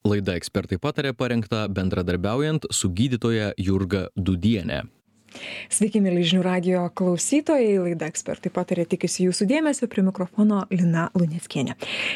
Laida 0.00 0.32
ekspertai 0.38 0.78
patarė 0.80 1.10
parengta 1.12 1.66
bendradarbiaujant 1.68 2.64
su 2.72 2.88
gydytoja 2.88 3.50
Jurga 3.60 4.06
Dudienė. 4.16 4.86
Sveiki, 5.70 6.00
mėly 6.02 6.22
žinių 6.26 6.42
radio 6.44 6.84
klausytojai, 6.94 7.78
laida 7.82 8.08
ekspertai 8.10 8.52
patarė 8.54 8.84
tikisi 8.90 9.26
jūsų 9.26 9.46
dėmesio 9.50 9.88
prie 9.90 10.04
mikrofono 10.06 10.62
Lina 10.70 11.08
Lunieckienė. 11.18 11.74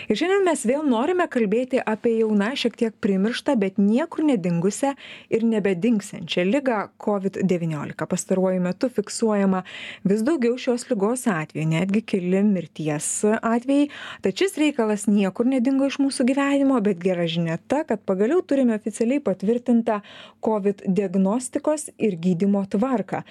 Ir 0.08 0.20
šiandien 0.20 0.46
mes 0.46 0.64
vėl 0.68 0.86
norime 0.86 1.26
kalbėti 1.30 1.82
apie 1.82 2.16
jauna 2.20 2.52
šiek 2.58 2.78
tiek 2.80 2.96
primirštą, 3.04 3.56
bet 3.58 3.78
niekur 3.82 4.24
nedingusią 4.28 4.94
ir 5.34 5.46
nebedingsiančią 5.50 6.46
lygą 6.50 6.80
COVID-19. 7.02 8.06
Pastaruoju 8.14 8.62
metu 8.62 8.90
fiksuojama 8.92 9.64
vis 10.06 10.22
daugiau 10.26 10.58
šios 10.60 10.86
lygos 10.90 11.26
atvejų, 11.30 11.68
netgi 11.74 12.04
keli 12.14 12.44
mirties 12.46 13.10
atvejai. 13.40 13.90
Tačiau 14.22 14.44
šis 14.44 14.58
reikalas 14.60 15.06
niekur 15.08 15.48
nedingo 15.48 15.86
iš 15.88 15.96
mūsų 16.02 16.26
gyvenimo, 16.28 16.76
bet 16.84 16.98
gera 17.00 17.24
žinia 17.30 17.56
ta, 17.70 17.80
kad 17.88 18.02
pagaliau 18.04 18.42
turime 18.44 18.74
oficialiai 18.76 19.22
patvirtintą 19.24 20.02
COVID 20.44 20.84
diagnostikos 20.84 21.88
ir 21.96 22.18
gydimo 22.20 22.60
tvarką 22.68 23.03
tvarką 23.04 23.22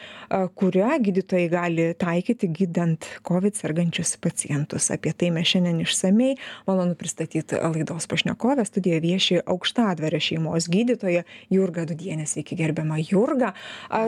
kurią 0.55 1.00
gydytojai 1.00 1.50
gali 1.50 1.95
taikyti 1.95 2.50
gydant 2.50 3.05
covid 3.27 3.58
sergančius 3.58 4.18
pacientus. 4.18 4.91
Apie 4.91 5.13
tai 5.13 5.32
mes 5.32 5.48
šiandien 5.48 5.82
išsamiai 5.82 6.38
malonu 6.68 6.96
pristatyt 6.96 7.54
laidos 7.54 8.08
pašnekovę. 8.08 8.66
Studijoje 8.66 8.99
vieši 8.99 9.40
aukštadvario 9.46 10.20
šeimos 10.20 10.68
gydytoja 10.70 11.23
jurga 11.54 11.86
dūdienė 11.90 12.26
sveiki 12.27 12.58
gerbiama 12.58 12.98
jurga. 13.02 13.54
A 13.90 14.05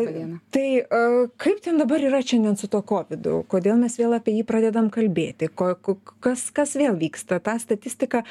tai 0.52 0.84
kaip 1.38 1.62
ten 1.64 1.78
dabar 1.78 2.02
yra 2.02 2.22
šiandien 2.22 2.58
su 2.58 2.68
tuo 2.68 2.82
kovidu 2.82 3.44
kodėl 3.48 3.78
mes 3.82 3.98
vėl 4.00 4.18
apie 4.18 4.36
jį 4.40 4.46
pradedam 4.48 4.90
kalbėti? 4.94 5.50
Ko 5.54 5.76
kas 6.24 6.50
kas 6.56 6.76
vėl 6.80 6.98
vyksta? 7.00 7.40
Ta 7.40 7.58
statistika 7.62 8.24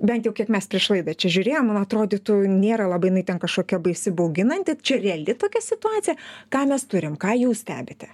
bent 0.00 0.26
jau 0.26 0.34
kiek 0.36 0.50
mes 0.52 0.68
prieš 0.68 0.90
laidą 0.92 1.16
čia 1.16 1.32
žiūrėjom 1.38 1.72
man 1.72 1.82
atrodytų 1.82 2.40
nėra 2.52 2.88
labai 2.90 3.12
jinai 3.12 3.24
ten 3.28 3.40
kažkokia 3.40 3.80
baisi 3.82 4.12
bauginanti. 4.14 4.76
Čia 4.82 5.00
reali 5.02 5.36
tokia 5.38 5.62
situacija. 5.64 6.16
Ką 6.52 6.64
mes 6.70 6.77
mes 6.78 6.86
turim 6.86 7.18
ką 7.18 7.34
jūs 7.34 7.64
stebite? 7.64 8.12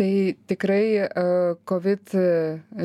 Tai 0.00 0.12
tikrai 0.48 1.04
covid 1.68 2.12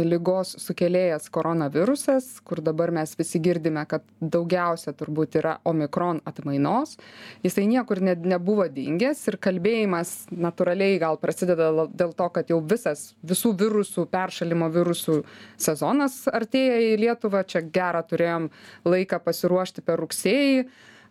ligos 0.04 0.50
sukėlėjas 0.60 1.30
koronavirusas 1.32 2.26
kur 2.44 2.60
dabar 2.66 2.92
mes 2.92 3.14
visi 3.16 3.40
girdime 3.40 3.86
kad 3.88 4.04
daugiausia 4.20 4.92
turbūt 4.98 5.38
yra 5.40 5.54
omikron 5.64 6.20
atmainos. 6.28 6.98
Jisai 7.46 7.70
niekur 7.72 8.02
ne 8.04 8.18
nebuvo 8.20 8.66
dingęs 8.68 9.22
ir 9.32 9.38
kalbėjimas 9.40 10.12
natūraliai 10.34 10.98
gal 11.00 11.18
prasideda 11.22 11.70
dėl 11.88 12.12
to 12.20 12.28
kad 12.36 12.52
jau 12.52 12.60
visas 12.74 13.14
visų 13.24 13.54
virusų 13.62 14.10
peršalimo 14.12 14.68
virusų 14.76 15.22
sezonas 15.56 16.26
artėja 16.28 16.82
į 16.90 17.00
lietuvą. 17.06 17.46
Čia 17.48 17.64
gerą 17.64 18.04
turėjom 18.10 18.52
laiką 18.92 19.22
pasiruošti 19.24 19.86
per 19.88 20.04
rugsėjį 20.04 20.68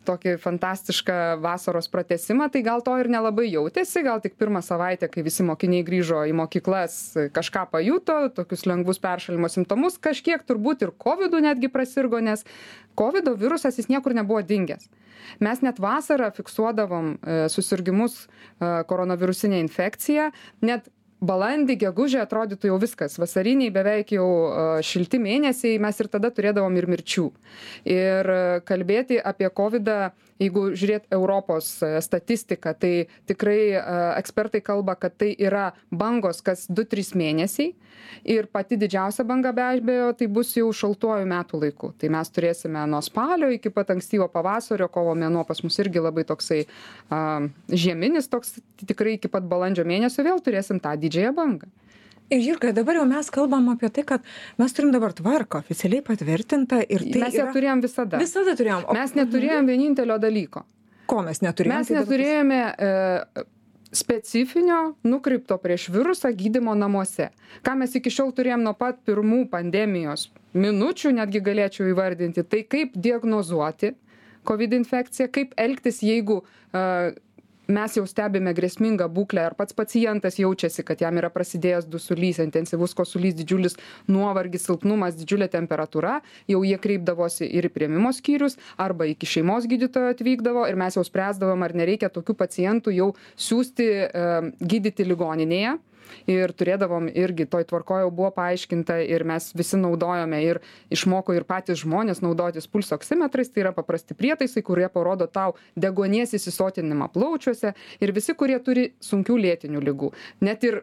tokį 0.06 0.36
fantastišką 0.42 1.18
vasaros 1.44 1.88
pratęsimą 1.92 2.50
tai 2.52 2.62
gal 2.66 2.84
to 2.86 2.96
ir 3.00 3.10
nelabai 3.12 3.46
jautėsi 3.48 4.04
gal 4.06 4.22
tik 4.24 4.36
pirmą 4.40 4.62
savaitę 4.64 5.08
kai 5.12 5.24
visi 5.26 5.46
mokiniai 5.46 5.86
grįžo 5.86 6.24
į 6.30 6.34
mokyklas 6.40 6.98
kažką 7.36 7.66
pajuto 7.72 8.18
tokius 8.36 8.66
lengvus 8.70 9.02
peršalimo 9.02 9.50
simptomus 9.52 9.98
kažkiek 9.98 10.44
turbūt 10.46 10.86
ir 10.86 10.94
kovidu 11.06 11.42
netgi 11.44 11.72
prasirgo 11.72 12.20
nes 12.24 12.44
kovido 12.94 13.34
virusas 13.34 13.78
jis 13.78 13.90
niekur 13.90 14.14
nebuvo 14.14 14.42
dingęs. 14.42 14.88
Mes 15.40 15.62
net 15.64 15.80
vasarą 15.80 16.28
fiksuodavom 16.36 17.14
e, 17.14 17.36
susirgimus 17.50 18.24
e, 18.24 18.28
koronavirusine 18.88 19.58
infekcija 19.64 20.30
net 20.62 20.90
balandį 21.22 21.76
gegužę 21.84 22.20
atrodytų 22.24 22.70
jau 22.70 22.78
viskas. 22.82 23.18
Vasariniai 23.20 23.72
beveik 23.74 24.14
jau 24.16 24.26
šilti 24.84 25.20
mėnesiai 25.22 25.80
mes 25.82 26.00
ir 26.00 26.10
tada 26.12 26.30
turėdavom 26.34 26.76
ir 26.80 26.88
mirčių. 26.90 27.26
Ir 27.88 28.32
kalbėti 28.68 29.20
apie 29.20 29.50
kovidą 29.54 30.12
jeigu 30.42 30.66
žiūrėt 30.74 31.06
europos 31.14 31.68
statistiką 32.04 32.74
tai 32.78 32.92
tikrai 33.28 33.58
ekspertai 34.18 34.60
kalba 34.64 34.96
kad 34.98 35.16
tai 35.20 35.32
yra 35.38 35.70
bangos 35.90 36.42
kas 36.44 36.66
du 36.68 36.84
trys 36.88 37.12
mėnesiai 37.18 37.74
ir 38.24 38.48
pati 38.52 38.78
didžiausia 38.80 39.24
banga 39.26 39.52
be 39.54 39.64
abejo 39.64 40.10
tai 40.18 40.28
bus 40.28 40.52
jau 40.56 40.70
šaltuoju 40.74 41.28
metų 41.30 41.60
laiku. 41.62 41.92
Tai 41.98 42.10
mes 42.16 42.32
turėsime 42.34 42.82
nuo 42.90 43.00
spalio 43.04 43.50
iki 43.54 43.72
pat 43.74 43.94
ankstyvo 43.94 44.28
pavasario 44.32 44.88
kovo 44.92 45.14
mėnuo 45.18 45.44
pas 45.48 45.62
mus 45.64 45.78
irgi 45.82 46.02
labai 46.02 46.26
toksai 46.28 46.64
a 47.14 47.20
žieminis 47.70 48.30
toks 48.32 48.58
tikrai 48.84 49.16
iki 49.18 49.30
pat 49.30 49.46
balandžio 49.48 49.86
mėnesio 49.88 50.26
vėl 50.26 50.42
turėsim 50.44 50.82
tą 50.82 50.96
didžiąją 51.00 51.34
bangą 51.36 51.70
ir 52.34 52.44
jurga 52.48 52.72
dabar 52.76 52.98
jau 53.00 53.06
mes 53.08 53.30
kalbam 53.34 53.70
apie 53.72 53.90
tai 53.94 54.04
kad 54.08 54.28
mes 54.60 54.76
turim 54.76 54.92
dabar 54.94 55.14
tvarką 55.16 55.62
oficialiai 55.64 56.04
patvirtintą 56.06 56.82
ir 56.84 57.06
tai 57.08 57.24
mes 57.24 57.40
ją 57.40 57.48
turėjom 57.54 57.82
visada. 57.84 58.20
Visada 58.22 58.54
turėjom. 58.58 58.86
Mes 58.98 59.16
neturėjom 59.18 59.72
vienintelio 59.72 60.20
dalyko. 60.22 60.64
Ko 61.10 61.24
mes 61.24 61.42
neturėjom? 61.44 61.82
Mes 61.82 61.92
neturėjome 61.94 62.60
e, 62.72 63.44
specifinio 63.94 64.80
nukreipto 65.06 65.58
prieš 65.62 65.90
virusą 65.94 66.32
gydymo 66.36 66.74
namuose. 66.78 67.30
Ką 67.66 67.76
mes 67.82 67.94
iki 67.98 68.12
šiol 68.12 68.32
turėjom 68.36 68.64
nuo 68.64 68.74
pat 68.78 69.02
pirmų 69.06 69.44
pandemijos 69.52 70.30
minučių 70.54 71.12
netgi 71.18 71.42
galėčiau 71.44 71.90
įvardinti 71.90 72.44
tai 72.46 72.62
kaip 72.70 72.94
diagnozuoti 72.94 73.94
covid 74.46 74.76
infekciją 74.78 75.28
kaip 75.34 75.54
elgtis 75.60 76.00
jeigu 76.04 76.42
a 76.72 77.12
mes 77.68 77.96
jau 77.96 78.04
stebime 78.08 78.52
grėsmingą 78.56 79.08
būklę 79.12 79.44
ar 79.48 79.56
pats 79.58 79.76
pacientas 79.76 80.38
jaučiasi 80.40 80.84
kad 80.86 81.00
jam 81.00 81.18
yra 81.20 81.30
prasidėjęs 81.32 81.88
dusulys 81.90 82.40
intensyvus 82.42 82.94
kosulys 82.96 83.36
didžiulis 83.38 83.78
nuovargis 84.08 84.66
silpnumas 84.68 85.16
didžiulė 85.18 85.48
temperatūra. 85.52 86.18
Jau 86.50 86.62
jie 86.66 86.76
kreipdavosi 86.80 87.48
ir 87.48 87.68
į 87.68 87.72
priėmimo 87.74 88.12
skyrius 88.16 88.58
arba 88.76 89.08
iki 89.10 89.28
šeimos 89.28 89.68
gydytojo 89.70 90.12
atvykdavo 90.14 90.66
ir 90.68 90.78
mes 90.80 90.98
jau 90.98 91.04
spręsdavom 91.06 91.64
ar 91.64 91.74
nereikia 91.76 92.12
tokių 92.12 92.36
pacientų 92.44 92.94
jau 92.98 93.10
siųsti 93.36 93.90
gydyti 94.60 95.08
ligoninėje 95.08 95.78
ir 96.30 96.52
turėdavom 96.56 97.08
irgi 97.12 97.46
toj 97.50 97.66
tvarkoj 97.70 98.04
jau 98.04 98.10
buvo 98.14 98.30
paaiškinta 98.36 99.00
ir 99.04 99.24
mes 99.28 99.50
visi 99.56 99.80
naudojome 99.80 100.40
ir 100.44 100.60
išmoko 100.94 101.36
ir 101.36 101.46
patys 101.48 101.82
žmonės 101.84 102.22
naudotis 102.24 102.68
pulso 102.70 102.98
oksimetrais 102.98 103.52
tai 103.52 103.64
yra 103.66 103.74
paprasti 103.76 104.16
prietaisai 104.18 104.64
kurie 104.66 104.88
parodo 104.92 105.26
tau 105.26 105.56
deguonies 105.76 106.34
įsisotinimą 106.38 107.10
plaučiuose 107.14 107.74
ir 108.00 108.16
visi 108.16 108.34
kurie 108.38 108.58
turi 108.64 108.90
sunkių 109.04 109.38
lėtinių 109.46 109.84
ligų. 109.84 110.12
Net 110.44 110.64
ir 110.64 110.82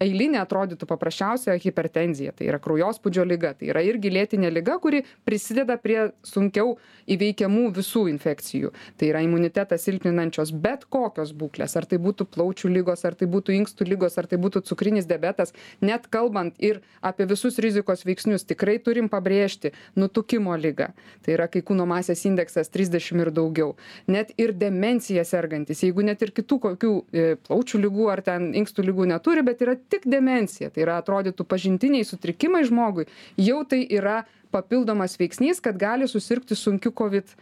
eilinė 0.00 0.40
atrodytų 0.40 0.88
paprasčiausia 0.88 1.56
hipertenzija. 1.60 2.32
Tai 2.36 2.48
yra 2.48 2.60
kraujospūdžio 2.62 3.24
liga 3.28 3.52
tai 3.58 3.68
yra 3.72 3.82
irgi 3.84 4.12
lėtinė 4.12 4.50
liga 4.52 4.78
kuri 4.80 5.02
prisideda 5.28 5.76
prie 5.80 6.10
sunkiau 6.26 6.76
įveikiamų 7.10 7.68
visų 7.76 8.06
infekcijų. 8.14 8.72
Tai 8.96 9.10
yra 9.10 9.22
imunitetą 9.26 9.76
silpninančios 9.80 10.54
bet 10.56 10.86
kokios 10.88 11.34
būklės. 11.36 11.76
Ar 11.76 11.88
tai 11.90 12.00
būtų 12.02 12.28
plaučių 12.32 12.72
ligos 12.72 13.04
ar 13.04 13.16
tai 13.18 13.28
būtų 13.30 13.56
inkstų 13.60 13.88
ligos 13.90 14.16
ar 14.20 14.28
tai 14.30 14.40
būtų 14.40 14.64
cukrinis 14.70 15.08
diabetas. 15.10 15.52
Net 15.84 16.08
kalbant 16.08 16.56
ir 16.58 16.80
apie 17.04 17.28
visus 17.28 17.60
rizikos 17.60 18.06
veiksnius 18.08 18.46
tikrai 18.48 18.78
turim 18.80 19.10
pabrėžti 19.12 19.74
nutukimo 20.00 20.56
ligą 20.56 20.90
tai 21.24 21.36
yra 21.36 21.48
kai 21.52 21.62
kūno 21.66 21.86
masės 21.88 22.24
indeksas 22.28 22.72
trisdešim 22.72 23.20
ir 23.24 23.32
daugiau. 23.34 23.74
Net 24.08 24.32
ir 24.40 24.54
demencija 24.56 25.24
sergantys 25.28 25.84
jeigu 25.84 26.04
net 26.06 26.22
ir 26.24 26.32
kitų 26.36 26.60
kokių 26.64 26.92
e, 27.12 27.26
plaučių 27.44 27.82
ligų 27.84 28.08
ar 28.12 28.24
ten 28.24 28.50
inkstų 28.56 28.86
ligų 28.88 29.08
neturi 29.12 29.44
bet 29.46 29.60
yra 29.64 29.76
tik 29.90 30.06
demencija 30.10 30.70
tai 30.70 30.84
yra 30.86 30.98
atrodytų 31.02 31.46
pažintiniai 31.48 32.06
sutrikimai 32.06 32.62
žmogui 32.68 33.08
jau 33.40 33.62
tai 33.68 33.82
yra 33.86 34.22
papildomas 34.54 35.16
veiksnys 35.20 35.62
kad 35.62 35.78
gali 35.78 36.08
susirgti 36.10 36.58
sunkiu 36.58 36.92
covid 36.96 37.34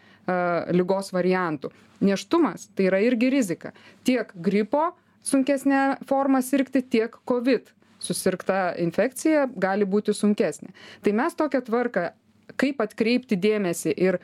ligos 0.77 1.13
variantu. 1.15 1.71
Nėštumas 2.05 2.69
tai 2.77 2.91
yra 2.91 3.01
irgi 3.01 3.31
rizika. 3.33 3.73
Tiek 4.05 4.31
gripo 4.35 4.91
sunkesne 5.25 5.99
forma 6.09 6.43
sirgti 6.45 6.83
tiek 6.85 7.17
covid 7.29 7.73
susirgta 7.99 8.75
infekcija 8.79 9.49
gali 9.57 9.89
būti 9.89 10.15
sunkesnė. 10.15 10.71
Tai 11.03 11.15
mes 11.19 11.35
tokią 11.39 11.63
tvarką 11.67 12.11
kaip 12.59 12.81
atkreipti 12.83 13.39
dėmesį 13.41 13.95
ir 13.97 14.21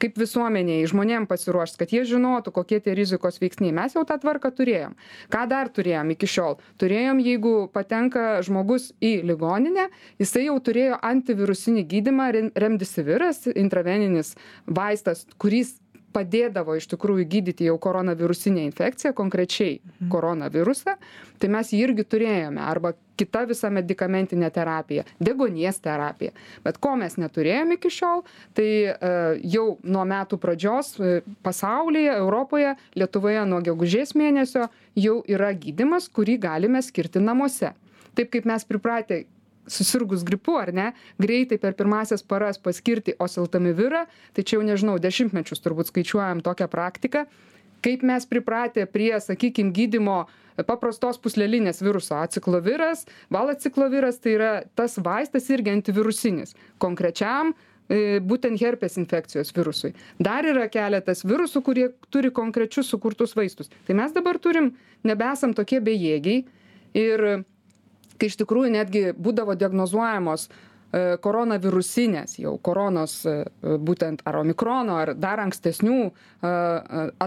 kaip 0.00 0.18
visuomenei 0.20 0.86
žmonėm 0.88 1.26
pasiruošt 1.30 1.78
kad 1.80 1.92
jie 1.94 2.04
žinotų 2.08 2.52
kokie 2.54 2.80
tie 2.84 2.94
rizikos 2.96 3.40
veiksniai. 3.42 3.74
Mes 3.76 3.96
jau 3.96 4.04
tą 4.08 4.18
tvarką 4.22 4.52
turėjom. 4.56 4.96
Ką 5.32 5.46
dar 5.50 5.70
turėjom 5.72 6.12
iki 6.16 6.28
šiol? 6.30 6.58
Turėjom 6.80 7.22
jeigu 7.24 7.54
patenka 7.72 8.42
žmogus 8.46 8.92
į 9.00 9.20
ligoninę 9.26 9.88
jisai 10.20 10.46
jau 10.46 10.58
turėjo 10.60 11.00
antivirusinį 11.04 11.86
gydymą 11.90 12.30
remdisiviras 12.54 13.46
intraveninis 13.54 14.34
vaistas 14.66 15.26
kuris 15.40 15.76
padėdavo 16.14 16.76
iš 16.78 16.88
tikrųjų 16.92 17.26
gydyti 17.32 17.66
jau 17.68 17.76
koronavirusinę 17.82 18.64
infekciją 18.68 19.14
konkrečiai 19.16 19.78
mhm. 19.80 20.10
koronavirusą 20.12 20.96
tai 21.40 21.50
mes 21.52 21.72
jį 21.72 21.82
irgi 21.88 22.06
turėjome 22.08 22.62
arba 22.64 22.94
kita 23.16 23.44
visa 23.48 23.70
medikamentinė 23.72 24.50
terapija 24.52 25.04
deguonies 25.20 25.80
terapija 25.84 26.34
bet 26.64 26.80
ko 26.82 26.94
mes 27.00 27.16
neturėjom 27.20 27.76
iki 27.76 27.92
šiol 27.92 28.24
tai 28.56 28.68
e, 28.88 29.12
jau 29.56 29.66
nuo 29.84 30.04
metų 30.08 30.40
pradžios 30.42 30.94
e, 31.00 31.20
pasaulyje 31.46 32.16
europoje 32.16 32.76
lietuvoje 32.96 33.46
nuo 33.48 33.62
gegužės 33.64 34.14
mėnesio 34.18 34.68
jau 34.96 35.18
yra 35.28 35.52
gydymas 35.56 36.10
kurį 36.12 36.38
galime 36.48 36.84
skirti 36.84 37.22
namuose 37.24 37.72
taip 38.16 38.32
kaip 38.32 38.48
mes 38.48 38.64
pripratę 38.64 39.24
susirgus 39.66 40.24
gripu 40.24 40.56
ar 40.60 40.72
ne 40.74 40.92
greitai 41.22 41.58
per 41.58 41.74
pirmąsias 41.74 42.22
paras 42.22 42.58
paskirti 42.58 43.16
oseltamivirą. 43.18 44.06
Tai 44.32 44.44
čia 44.44 44.58
jau 44.58 44.64
nežinau 44.66 44.96
dešimtmečius 45.02 45.62
turbūt 45.64 45.90
skaičiuojam 45.92 46.42
tokią 46.46 46.68
praktiką. 46.72 47.26
Kaip 47.84 48.02
mes 48.02 48.26
pripratę 48.26 48.86
prie 48.86 49.14
sakykim 49.20 49.72
gydymo 49.72 50.24
paprastos 50.66 51.20
pūslelinės 51.22 51.82
viruso? 51.84 52.16
Acikloviras 52.18 53.04
valacikloviras 53.30 54.20
tai 54.22 54.36
yra 54.38 54.52
tas 54.74 54.96
vaistas 54.98 55.50
irgi 55.52 55.74
antivirusinis. 55.74 56.56
Konkrečiam 56.82 57.52
e, 57.52 58.18
būtent 58.24 58.58
herpes 58.62 58.96
infekcijos 58.98 59.52
virusui. 59.54 59.92
Dar 60.18 60.48
yra 60.48 60.66
keletas 60.72 61.22
virusų 61.26 61.62
kurie 61.62 61.90
turi 62.10 62.32
konkrečius 62.34 62.90
sukurtus 62.90 63.36
vaistus. 63.36 63.70
Tai 63.86 63.98
mes 64.00 64.16
dabar 64.16 64.40
turim 64.42 64.72
nebesam 65.06 65.54
tokie 65.54 65.82
bejėgiai 65.84 66.46
ir 66.96 67.28
kai 68.18 68.30
iš 68.30 68.38
tikrųjų 68.42 68.72
netgi 68.74 69.02
būdavo 69.16 69.54
diagnozuojamos 69.58 70.48
e, 70.48 71.16
koronavirusinės 71.22 72.38
jau 72.40 72.56
koronos 72.58 73.18
e, 73.28 73.36
būtent 73.62 74.24
ar 74.26 74.40
omikrono 74.42 74.98
ar 75.02 75.14
dar 75.14 75.42
ankstesnių 75.44 75.98
e, 76.06 76.12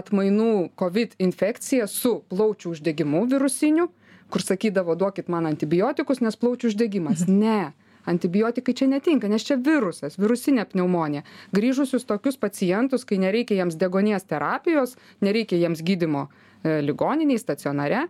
atmainų 0.00 0.70
covid 0.80 1.16
infekcija 1.18 1.88
su 1.90 2.20
plaučių 2.32 2.74
uždegimu 2.76 3.26
virusiniu 3.30 3.90
kur 4.30 4.42
sakydavo 4.46 4.94
duokit 4.94 5.28
man 5.28 5.46
antibiotikus 5.50 6.20
nes 6.22 6.36
plaučių 6.38 6.70
uždegimas 6.70 7.26
Mhm. 7.26 7.38
ne 7.38 7.72
antibiotikai 8.06 8.74
čia 8.74 8.86
netinka 8.88 9.28
nes 9.28 9.44
čia 9.44 9.56
virusas 9.60 10.16
virusinė 10.18 10.64
pneumonija 10.72 11.22
grįžusius 11.52 12.06
tokius 12.08 12.38
pacientus 12.40 13.04
kai 13.04 13.18
nereikia 13.18 13.58
jiems 13.60 13.76
deguonies 13.76 14.24
terapijos 14.24 14.96
nereikia 15.20 15.58
jiems 15.60 15.82
gydymo 15.82 16.28
ligoninėj 16.64 17.38
stacionare 17.40 18.06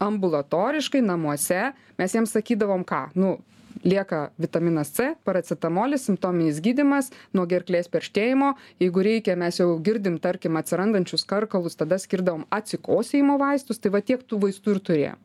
ambulatoriškai 0.00 1.02
namuose. 1.04 1.70
Mes 1.98 2.16
jiems 2.16 2.34
sakydavom 2.36 2.84
ką? 2.88 3.06
Nu 3.14 3.38
lieka 3.84 4.30
vitaminas 4.40 4.90
c 4.96 5.14
paracetamolis 5.24 6.04
simptominis 6.08 6.60
gydymas 6.64 7.10
nuo 7.36 7.46
gerklės 7.50 7.88
perštėjimo. 7.92 8.54
Jeigu 8.82 9.04
reikia 9.06 9.36
mes 9.40 9.60
jau 9.60 9.70
girdim 9.78 10.18
tarkim 10.18 10.58
atsirandančius 10.60 11.24
karkalus 11.28 11.78
tada 11.80 12.00
skirdavom 12.00 12.46
atsikosėjimo 12.50 13.38
vaistus 13.40 13.78
tai 13.78 13.92
va 13.94 14.02
tiek 14.04 14.24
tų 14.26 14.42
vaistų 14.46 14.76
ir 14.76 14.82
turėjom. 14.88 15.22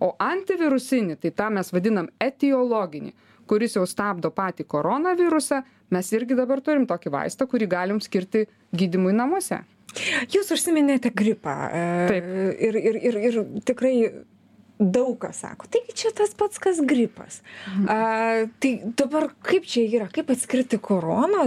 O 0.00 0.12
antivirusinį 0.20 1.16
tai 1.22 1.32
tą 1.32 1.48
mes 1.54 1.72
vadinam 1.72 2.10
etiologinį 2.20 3.14
kuris 3.48 3.76
jau 3.78 3.86
stabdo 3.88 4.30
patį 4.34 4.66
koronavirusą 4.68 5.62
mes 5.94 6.12
irgi 6.12 6.36
dabar 6.38 6.60
turim 6.60 6.86
tokį 6.90 7.12
vaistą 7.14 7.46
kurį 7.50 7.70
galim 7.70 8.02
skirti 8.02 8.46
gydymui 8.74 9.14
namuose 9.16 9.62
Jūs 10.32 10.52
užsiminėte 10.54 11.12
gripą. 11.16 11.56
Taip. 12.10 12.32
Ir, 12.68 12.80
ir, 12.80 13.02
ir, 13.10 13.20
ir 13.30 13.44
tikrai 13.66 13.94
daug 14.78 15.16
kas 15.20 15.40
sako, 15.40 15.68
taigi 15.72 15.94
čia 15.96 16.10
tas 16.16 16.34
pats, 16.36 16.60
kas 16.60 16.80
gripas. 16.84 17.40
A, 17.88 18.44
tai 18.60 18.72
dabar 18.98 19.30
kaip 19.44 19.64
čia 19.68 19.86
yra, 19.88 20.08
kaip 20.12 20.30
atskirti 20.34 20.78
koroną, 20.82 21.46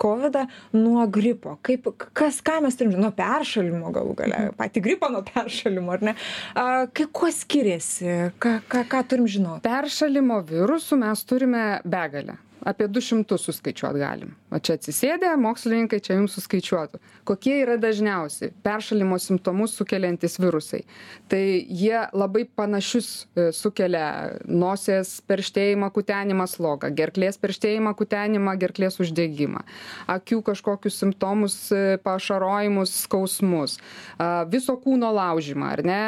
COVID 0.00 0.40
nuo 0.78 1.04
gripo, 1.12 1.58
kaip, 1.66 1.90
kas, 2.16 2.40
ką 2.44 2.60
mes 2.64 2.78
turim, 2.80 2.96
nuo 3.00 3.12
peršalimo 3.16 3.92
galų 3.94 4.16
gale, 4.22 4.42
patį 4.58 4.84
gripą 4.86 5.10
nuo 5.12 5.22
peršalimo, 5.28 5.92
ar 5.96 6.06
ne? 6.10 6.16
A, 6.54 6.68
kai, 6.88 7.08
kuo 7.12 7.28
skiriasi, 7.34 8.32
ką, 8.40 8.60
ką, 8.70 8.86
ką 8.90 9.04
turim 9.12 9.28
žinoti? 9.30 9.64
peršalimo 9.66 10.40
virusų 10.48 11.02
mes 11.04 11.26
turime 11.28 11.64
begalę 11.84 12.40
apie 12.66 12.88
du 12.88 13.00
šimtus 13.00 13.46
suskaičiuot 13.48 13.96
galim. 14.00 14.34
Va 14.50 14.58
čia 14.58 14.76
atsisėdę 14.78 15.30
mokslininkai 15.40 16.00
čia 16.02 16.16
jums 16.18 16.34
suskaičiuotų. 16.36 17.00
Kokie 17.28 17.54
yra 17.62 17.76
dažniausi 17.80 18.50
peršalimo 18.64 19.18
simptomus 19.22 19.76
sukeliantys 19.78 20.38
virusai? 20.42 20.82
Tai 21.30 21.40
jie 21.40 22.02
labai 22.12 22.44
panašius 22.58 23.10
e, 23.36 23.48
sukelia 23.56 24.36
nosies 24.44 25.18
perštėjimą 25.30 25.90
kutenimą 25.94 26.48
slogą 26.50 26.90
gerklės 26.96 27.38
perštėjimą 27.40 27.94
kutenimą 27.98 28.56
gerklės 28.60 29.00
uždegimą 29.02 29.62
akių 30.10 30.40
kažkokius 30.50 30.98
simptomus 31.04 31.56
e, 31.72 31.96
pašarojimus 32.04 32.96
skausmus 33.06 33.78
a, 34.18 34.44
viso 34.50 34.76
kūno 34.80 35.12
laužymą 35.14 35.70
ar 35.76 35.84
ne 35.86 36.02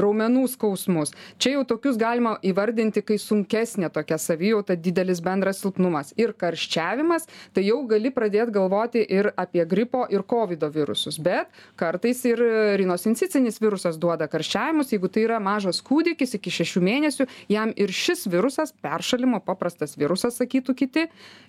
raumenų 0.00 0.46
skausmus. 0.54 1.12
Čia 1.38 1.56
jau 1.58 1.66
tokius 1.74 1.98
galima 2.00 2.36
įvardinti 2.44 3.04
kai 3.04 3.20
sunkesnė 3.20 3.92
tokia 3.94 4.18
savijauta 4.20 4.76
didelis 4.80 5.22
bendras 5.24 5.60
silpnumas 5.62 5.83
ir 6.20 6.32
karščiavimas 6.38 7.26
tai 7.54 7.64
jau 7.66 7.80
gali 7.88 8.12
pradėt 8.14 8.52
galvoti 8.54 9.02
ir 9.02 9.30
apie 9.40 9.64
gripo 9.68 10.04
ir 10.10 10.24
kovido 10.28 10.70
virusus. 10.72 11.18
Bet 11.18 11.50
kartais 11.80 12.22
ir 12.28 12.40
rinosincicinis 12.80 13.60
virusas 13.62 13.98
duoda 14.00 14.28
karščiavimus. 14.30 14.92
Jeigu 14.94 15.10
tai 15.12 15.26
yra 15.26 15.40
mažas 15.42 15.82
kūdikis 15.84 16.36
iki 16.38 16.52
šešių 16.54 16.84
mėnesių 16.88 17.28
jam 17.52 17.72
ir 17.76 17.92
šis 17.92 18.26
virusas 18.30 18.74
peršalimo 18.84 19.40
paprastas 19.44 19.96
virusas 20.00 20.38
sakytų 20.40 20.76
kiti 20.78 21.06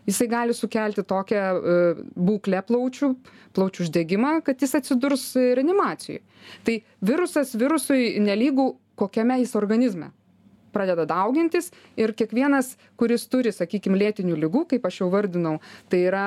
jisai 0.10 0.30
gali 0.32 0.56
sukelti 0.58 1.06
tokią 1.06 1.46
e, 1.56 1.78
būklę 2.16 2.62
plaučių 2.68 3.14
plaučių 3.56 3.86
uždegimą 3.88 4.40
kad 4.46 4.62
jis 4.62 4.76
atsidurs 4.82 5.30
reanimacijoj. 5.36 6.22
Tai 6.68 6.80
virusas 7.02 7.56
virusui 7.58 8.16
nelygu 8.22 8.74
kokiame 9.00 9.40
jis 9.42 9.56
organizme 9.60 10.12
pradeda 10.76 11.06
daugintis 11.10 11.72
ir 12.02 12.14
kiekvienas 12.20 12.74
kuris 13.00 13.24
turi 13.32 13.54
sakykim 13.56 13.96
lėtinių 14.02 14.38
ligų 14.44 14.66
kaip 14.76 14.90
aš 14.92 15.02
jau 15.04 15.10
vardinau 15.16 15.56
tai 15.94 16.04
yra 16.12 16.26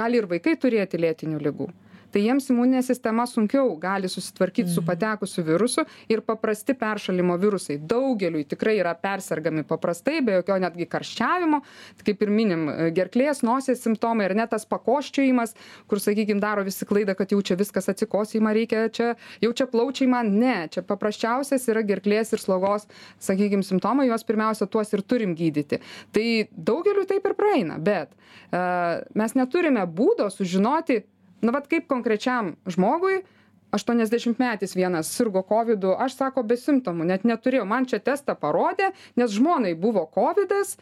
gali 0.00 0.22
ir 0.22 0.30
vaikai 0.34 0.56
turėti 0.64 1.04
lėtinių 1.06 1.44
ligų 1.48 1.70
tai 2.12 2.22
jiems 2.24 2.48
imuninė 2.52 2.82
sistema 2.84 3.26
sunkiau 3.28 3.72
gali 3.80 4.08
susitvarkyt 4.10 4.70
su 4.72 4.82
patekusiu 4.86 5.44
virusu 5.46 5.84
ir 6.10 6.22
paprasti 6.26 6.74
peršalimo 6.78 7.36
virusai. 7.40 7.78
Daugeliui 7.90 8.46
tikrai 8.50 8.76
yra 8.80 8.94
persergami 8.98 9.64
paprastai 9.68 10.20
be 10.24 10.38
jokio 10.38 10.58
netgi 10.62 10.88
karščiavimo. 10.90 11.62
Kaip 12.04 12.24
ir 12.24 12.32
minim 12.34 12.66
gerklės 12.96 13.44
nosies 13.46 13.82
simptomai 13.84 14.28
ar 14.28 14.36
ne 14.38 14.46
tas 14.50 14.66
pakosčiojimas 14.68 15.54
kur 15.90 16.02
sakykim 16.02 16.40
daro 16.42 16.64
visi 16.66 16.88
klaidą 16.88 17.16
kad 17.18 17.32
jau 17.34 17.40
čia 17.44 17.58
viskas 17.60 17.90
atsikosėjimą 17.92 18.54
reikia 18.56 18.86
čia 18.94 19.12
jau 19.42 19.52
čia 19.56 19.68
plaučiai 19.70 20.10
man 20.10 20.32
ne 20.40 20.56
čia 20.72 20.82
paprasčiausias 20.86 21.68
yra 21.72 21.84
gerklės 21.86 22.34
ir 22.34 22.42
slogos 22.42 22.88
sakykim 23.22 23.64
simptomai 23.66 24.08
juos 24.10 24.26
pirmiausia 24.26 24.66
tuos 24.70 24.92
ir 24.96 25.02
turim 25.02 25.36
gydyti. 25.38 25.80
Tai 26.14 26.26
daugeliui 26.56 27.08
taip 27.10 27.26
ir 27.26 27.36
praeina 27.38 27.78
bet 27.78 28.14
a 28.50 29.00
mes 29.14 29.34
neturime 29.38 29.84
būdo 29.86 30.28
sužinoti 30.32 31.02
na 31.42 31.52
vat 31.56 31.68
kaip 31.70 31.88
konkrečiam 31.90 32.54
žmogui 32.66 33.22
aštuoniasdešimtmetis 33.70 34.76
vienas 34.76 35.10
sirgo 35.16 35.42
kovidu 35.42 35.94
aš 35.98 36.16
sako 36.18 36.42
be 36.42 36.56
simptomų 36.58 37.06
net 37.06 37.24
neturėjau. 37.24 37.66
Man 37.66 37.86
čia 37.86 38.00
testą 38.02 38.34
parodė 38.38 38.90
nes 39.16 39.30
žmonai 39.34 39.74
buvo 39.78 40.06
kovidas 40.10 40.76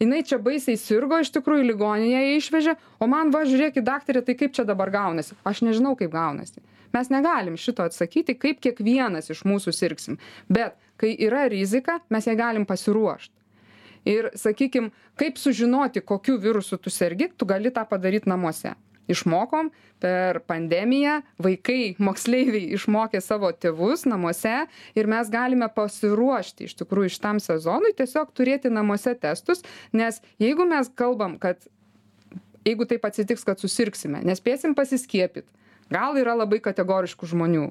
jinai 0.00 0.22
čia 0.24 0.38
baisiai 0.40 0.80
sirgo 0.80 1.20
iš 1.20 1.32
tikrųjų 1.36 1.64
į 1.64 1.68
ligoninę 1.72 2.22
ją 2.24 2.38
išvežė 2.38 2.76
o 3.00 3.08
man 3.10 3.32
va 3.34 3.44
žiūrėkit 3.48 3.84
daktare 3.84 4.24
tai 4.24 4.36
kaip 4.40 4.56
čia 4.56 4.64
dabar 4.64 4.92
gaunasi? 4.92 5.36
Aš 5.44 5.60
nežinau 5.66 5.96
kaip 6.00 6.12
gaunasi. 6.14 6.64
Mes 6.96 7.12
negalim 7.12 7.58
šito 7.60 7.84
atsakyti 7.86 8.38
kaip 8.40 8.62
kiekvienas 8.64 9.30
iš 9.30 9.44
mūsų 9.44 9.76
sirgsim 9.76 10.18
bet 10.48 10.78
kai 11.00 11.12
yra 11.28 11.44
rizika 11.52 12.00
mes 12.08 12.26
jai 12.26 12.38
galim 12.40 12.64
pasiruošt. 12.66 13.32
Ir 14.08 14.30
sakykim 14.32 14.94
kaip 15.20 15.36
sužinoti 15.36 16.00
kokiu 16.00 16.38
virusu 16.40 16.80
tu 16.80 16.88
sergi 16.90 17.28
tu 17.36 17.44
gali 17.44 17.68
tą 17.68 17.84
padaryt 17.84 18.24
namuose 18.24 18.72
išmokom. 19.14 19.70
Per 20.00 20.40
pandemiją 20.48 21.18
vaikai 21.42 21.94
moksleiviai 22.00 22.70
išmokė 22.76 23.20
savo 23.20 23.50
tėvus 23.52 24.06
namuose 24.08 24.62
ir 24.96 25.10
mes 25.10 25.28
galime 25.32 25.68
pasiruošti 25.76 26.70
iš 26.70 26.78
tikrųjų 26.80 27.12
šitam 27.16 27.42
sezonui 27.42 27.92
tiesiog 27.98 28.32
turėti 28.32 28.72
namuose 28.72 29.12
testus 29.20 29.60
nes 29.92 30.22
jeigu 30.40 30.64
mes 30.70 30.88
kalbam 30.96 31.36
kad 31.42 31.60
jeigu 32.64 32.88
taip 32.88 33.04
atsitiks 33.04 33.44
kad 33.44 33.60
susirgsime 33.60 34.22
nespėsim 34.24 34.72
pasiskiepyt 34.78 35.44
gal 35.92 36.16
yra 36.20 36.36
labai 36.38 36.62
kategoriškų 36.64 37.28
žmonių 37.34 37.66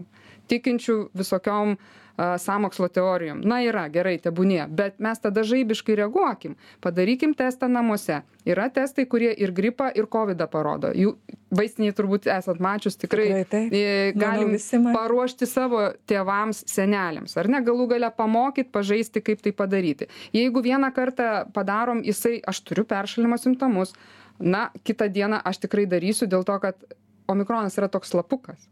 tikinčių 0.53 0.99
visokiom 1.17 1.77
a, 2.19 2.37
sąmokslo 2.37 2.89
teorijom. 2.91 3.39
Na 3.47 3.61
yra 3.63 3.87
gerai 3.89 4.17
tebūnie 4.19 4.65
bet 4.69 4.99
mes 4.99 5.19
tada 5.23 5.43
žaibiškai 5.47 5.95
reaguokim. 6.01 6.57
Padarykim 6.83 7.33
testą 7.37 7.69
namuose. 7.71 8.21
Yra 8.49 8.67
testai 8.73 9.05
kurie 9.09 9.31
ir 9.31 9.53
gripą 9.55 9.89
ir 9.95 10.07
kovidą 10.11 10.47
parodo. 10.51 10.91
Jų 10.95 11.15
vaistinėj 11.55 11.95
turbūt 11.97 12.27
esat 12.29 12.59
mačius 12.63 12.97
tikrai 12.99 13.29
Tikrai 13.43 13.63
e, 13.71 13.81
Manau, 14.13 14.21
galim 14.21 14.53
matė. 14.55 14.93
paruošti 14.95 15.47
savo 15.49 15.81
tėvams 16.09 16.63
seneliams. 16.69 17.35
Ar 17.37 17.49
ne? 17.51 17.61
Galų 17.65 17.87
gale 17.95 18.11
pamokyt 18.15 18.71
pažaisti 18.75 19.23
kaip 19.23 19.43
tai 19.45 19.53
padaryti. 19.55 20.09
Jeigu 20.35 20.63
vieną 20.65 20.91
kartą 20.95 21.29
padarom 21.53 22.03
jisai 22.05 22.39
aš 22.47 22.63
turiu 22.67 22.85
peršalimo 22.89 23.37
simptomus 23.37 23.93
na 24.39 24.69
kitą 24.83 25.09
dieną 25.11 25.41
aš 25.43 25.59
tikrai 25.65 25.85
darysiu 25.89 26.27
dėl 26.27 26.45
to 26.47 26.55
kad 26.63 26.75
omikronas 27.29 27.77
yra 27.77 27.89
toks 27.91 28.13
slapukas 28.13 28.69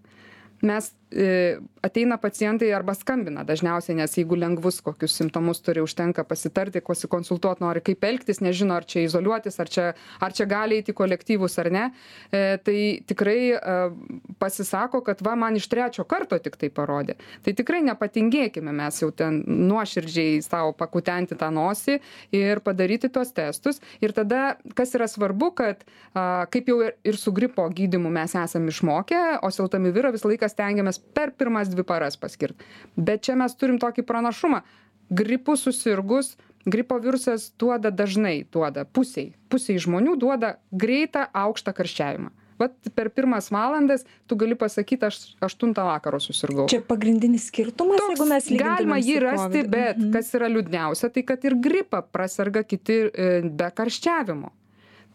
mes 0.61 0.91
e, 1.11 1.59
ateina 1.81 2.17
pacientai 2.17 2.71
arba 2.73 2.93
skambina 2.97 3.43
dažniausiai 3.47 3.95
nes 3.99 4.15
jeigu 4.17 4.35
lengvus 4.35 4.81
kokius 4.81 5.15
simptomus 5.15 5.61
turi 5.63 5.83
užtenka 5.85 6.25
pasitarti 6.27 6.81
pasikonsultuot 6.81 7.61
nori 7.63 7.83
kaip 7.85 8.03
elgtis 8.03 8.41
nežino 8.41 8.75
ar 8.75 8.85
čia 8.85 9.05
izoliuotis 9.05 9.59
ar 9.61 9.69
čia 9.69 9.85
ar 10.19 10.33
čia 10.35 10.47
gali 10.49 10.79
eit 10.81 10.89
į 10.89 10.95
kolektyvus 10.97 11.57
ar 11.61 11.69
ne 11.71 11.83
e, 12.31 12.57
tai 12.57 12.79
tikrai 13.07 13.39
e, 13.53 13.77
pasisako 14.41 15.03
kad 15.05 15.21
va 15.21 15.35
man 15.35 15.55
iš 15.55 15.69
trečio 15.69 16.03
karto 16.03 16.39
tiktai 16.41 16.69
parodė. 16.73 17.17
Tai 17.45 17.53
tikrai 17.57 17.83
nepatingėkime 17.85 18.73
mes 18.75 19.01
jau 19.01 19.11
ten 19.11 19.43
nuoširdžiai 19.47 20.41
sau 20.45 20.73
pakutenti 20.77 21.37
tą 21.37 21.51
nosį 21.53 21.99
ir 22.35 22.61
padaryti 22.65 23.09
tuos 23.13 23.31
testus. 23.35 23.81
Ir 24.01 24.13
tada 24.17 24.57
kas 24.75 24.93
yra 24.97 25.07
svarbu 25.09 25.51
kad 25.57 25.85
kaip 26.51 26.69
jau 26.69 26.81
ir 26.83 27.17
su 27.17 27.31
gripo 27.35 27.67
gydymu 27.69 28.09
mes 28.13 28.35
esam 28.37 28.67
išmokę 28.67 29.39
oseltamivirą 29.47 30.11
visą 30.15 30.31
laiką 30.31 30.46
stengiamės 30.51 30.99
per 31.13 31.31
pirmas 31.37 31.69
dvi 31.69 31.83
paras 31.87 32.17
paskirt. 32.17 32.55
Bet 32.95 33.23
čia 33.27 33.35
mes 33.39 33.55
turim 33.55 33.79
tokį 33.81 34.05
pranašumą. 34.07 34.61
Gripu 35.09 35.55
susirgus 35.55 36.35
gripo 36.67 36.97
virusas 36.99 37.51
duoda 37.59 37.91
dažnai 37.91 38.41
duoda 38.51 38.83
pusei 38.85 39.31
pusei 39.49 39.77
žmonių 39.79 40.17
duoda 40.19 40.57
greitą 40.71 41.27
aukštą 41.31 41.71
karščiavimą. 41.77 42.33
Vat 42.57 42.73
per 42.97 43.11
pirmas 43.13 43.51
valandas 43.53 44.01
tu 44.27 44.35
gali 44.35 44.55
pasakyt 44.57 45.03
aš 45.05 45.19
aštuntą 45.45 45.83
vakaro 45.85 46.17
susirgau. 46.19 46.65
Čia 46.67 46.81
pagrindinis 46.81 47.45
skirtumas, 47.51 48.01
jeigu 48.01 48.25
mes 48.25 48.47
lygintumėm 48.49 48.71
galima 48.73 48.97
jį 48.97 49.17
rasti 49.21 49.61
bet 49.69 49.97
Mhm. 50.01 50.11
kas 50.15 50.33
yra 50.33 50.49
liūdniausia 50.49 51.11
tai 51.13 51.23
kad 51.23 51.45
ir 51.45 51.55
gripą 51.55 52.01
praserga 52.11 52.63
kiti 52.65 52.97
e, 53.13 53.41
be 53.45 53.69
karščiavimo 53.77 54.51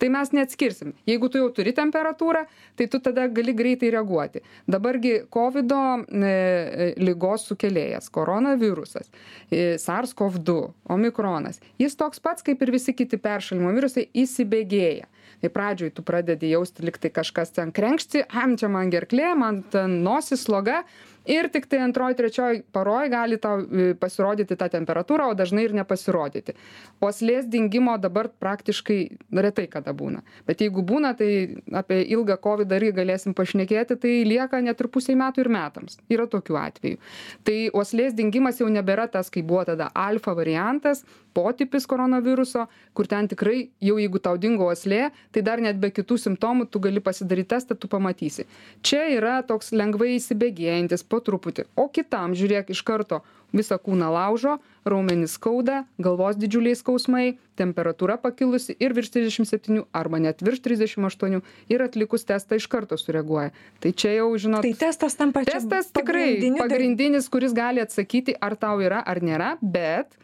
tai 0.03 0.11
mes 0.11 0.33
neatskirsim. 0.35 0.97
Jeigu 1.07 1.29
tu 1.31 1.39
jau 1.39 1.49
turi 1.55 1.71
temperatūrą 1.77 2.43
tai 2.79 2.89
tu 2.91 2.99
tada 2.99 3.29
gali 3.31 3.55
greitai 3.55 3.93
reaguoti. 3.95 4.43
Dabar 4.67 4.99
gi 5.03 5.21
kovido 5.31 5.79
e, 6.03 6.33
e, 6.33 6.89
ligos 6.99 7.47
sukėlėjas 7.47 8.11
koronavirusas 8.11 9.07
e, 9.07 9.79
sars 9.79 10.11
kov 10.19 10.41
du 10.43 10.59
omikronas 10.91 11.63
jis 11.79 11.95
toks 11.99 12.19
pats 12.25 12.43
kaip 12.43 12.67
ir 12.67 12.75
visi 12.75 12.97
kiti 12.99 13.21
peršalimo 13.23 13.71
virusai 13.77 14.09
įsibėgėja. 14.25 15.07
Tai 15.43 15.51
pradžioj 15.55 15.91
tu 15.95 16.03
pradedi 16.07 16.51
jausti 16.53 16.85
lyg 16.87 16.99
tai 17.03 17.11
kažkas 17.15 17.55
ten 17.55 17.71
krenkšti 17.75 18.27
am 18.43 18.57
čia 18.59 18.71
man 18.71 18.91
gerklė 18.91 19.33
man 19.39 19.63
ten 19.71 20.01
nosis 20.03 20.45
sloga 20.49 20.83
ir 21.27 21.49
tiktai 21.53 21.81
antroj 21.85 22.15
trečioj 22.19 22.63
paroj 22.73 23.09
gali 23.13 23.39
tau 23.43 23.61
e, 23.63 23.93
pasirodyti 23.99 24.57
ta 24.59 24.69
temperatūra 24.73 25.29
o 25.31 25.37
dažnai 25.39 25.67
ir 25.67 25.75
nepasirodyti. 25.77 26.55
Uoslės 27.03 27.49
dingimo 27.51 27.97
dabar 28.01 28.31
praktiškai 28.43 28.99
retai 29.45 29.67
kada 29.71 29.95
būna. 29.97 30.23
Bet 30.49 30.63
jeigu 30.65 30.85
būna 30.87 31.15
tai 31.19 31.63
apie 31.83 32.03
ilgą 32.17 32.39
kovidą 32.43 32.79
irgi 32.81 32.95
galėsim 33.01 33.37
pašnekėti 33.39 33.99
tai 34.03 34.15
lieka 34.29 34.63
net 34.65 34.81
ir 34.81 34.91
pusei 34.93 35.17
metų 35.19 35.47
ir 35.47 35.53
metams. 35.53 35.99
Yra 36.13 36.27
tokių 36.31 36.59
atvejų. 36.63 37.01
Tai 37.47 37.59
uoslės 37.73 38.17
dingimas 38.19 38.61
jau 38.63 38.71
nebėra 38.73 39.09
tas 39.11 39.31
kaip 39.33 39.47
buvo 39.49 39.65
tada. 39.69 39.91
Alfa 39.95 40.35
variantas 40.39 41.05
potipis 41.35 41.87
koronaviruso 41.91 42.67
kur 42.97 43.09
ten 43.11 43.29
tikrai 43.31 43.69
jau 43.81 43.99
jeigu 44.01 44.23
tau 44.23 44.39
dingo 44.41 44.71
uoslė 44.71 45.11
tai 45.33 45.45
dar 45.45 45.63
net 45.65 45.81
be 45.83 45.93
kitų 45.95 46.19
simptomų 46.25 46.69
tu 46.71 46.83
gali 46.83 47.03
pasidaryt 47.05 47.51
testą 47.55 47.77
tu 47.79 47.91
pamatysi. 47.93 48.47
Čia 48.83 49.05
yra 49.19 49.37
toks 49.47 49.73
lengvai 49.77 50.15
įsibėgėjantis 50.17 51.07
po 51.09 51.23
truputį. 51.25 51.69
O 51.77 51.89
kitam 51.89 52.37
žiūrėk 52.39 52.75
iš 52.75 52.85
karto 52.87 53.23
visą 53.53 53.77
kūną 53.79 54.09
laužo 54.13 54.57
raumenis 54.89 55.37
skauda 55.37 55.83
galvos 56.03 56.39
didžiuliai 56.41 56.77
skausmai 56.79 57.27
temperatūra 57.61 58.17
pakilusi 58.23 58.75
ir 58.81 58.95
virš 58.97 59.13
trisdešim 59.15 59.47
septynių 59.49 59.85
arba 59.97 60.21
net 60.23 60.43
virš 60.43 60.63
trisdešim 60.65 61.07
aštuonių 61.09 61.43
ir 61.73 61.85
atlikus 61.85 62.27
testą 62.29 62.59
iš 62.59 62.67
karto 62.73 62.99
sureaguoja. 62.99 63.53
Tai 63.83 63.93
čia 63.93 64.17
jau 64.17 64.31
žinot 64.41 64.67
Tai 64.67 64.73
testas 64.81 65.19
tampa 65.19 65.45
testas 65.49 65.93
tikrai 65.93 66.41
pagrindinis 66.59 67.29
kuris 67.33 67.55
gali 67.57 67.85
atsakyti 67.85 68.37
ar 68.41 68.57
tau 68.57 68.81
yra 68.83 69.05
ar 69.05 69.23
nėra 69.23 69.55
bet 69.61 70.17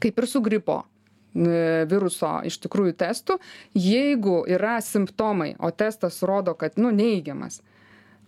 kaip 0.00 0.18
ir 0.18 0.26
su 0.30 0.42
gripo 0.44 0.82
e, 0.82 1.84
viruso 1.90 2.32
iš 2.48 2.58
tikrųjų 2.64 2.96
testų 3.00 3.38
jeigu 3.74 4.42
yra 4.48 4.78
simptomai 4.84 5.54
o 5.58 5.70
testas 5.70 6.22
rodo 6.26 6.54
kad 6.58 6.78
nu 6.80 6.92
neigiamas 6.94 7.60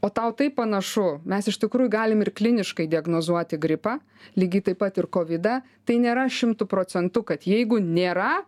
o 0.01 0.11
tau 0.15 0.33
taip 0.37 0.59
panašu 0.59 1.21
mes 1.29 1.49
iš 1.51 1.59
tikrųjų 1.65 1.93
galim 1.95 2.23
ir 2.25 2.33
kliniškai 2.35 2.89
diagnozuoti 2.91 3.59
gripą 3.61 3.99
lygiai 4.39 4.69
taip 4.71 4.83
pat 4.85 5.01
ir 5.01 5.11
kovidą 5.11 5.59
tai 5.89 5.99
nėra 6.03 6.29
šimtu 6.31 6.69
procentų 6.71 7.25
kad 7.33 7.49
jeigu 7.49 7.83
nėra 7.83 8.39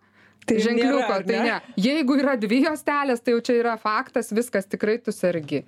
Tai 0.49 0.57
ženkliuko 0.57 1.03
nėra, 1.05 1.19
tai 1.29 1.35
ne? 1.37 1.43
ne. 1.51 1.75
Jeigu 1.85 2.15
yra 2.17 2.33
dvi 2.41 2.63
juostelės 2.65 3.21
tai 3.21 3.35
jau 3.35 3.43
čia 3.45 3.59
yra 3.61 3.75
faktas 3.79 4.33
viskas 4.33 4.65
tikrai 4.67 4.97
tu 5.05 5.13
sergi. 5.13 5.67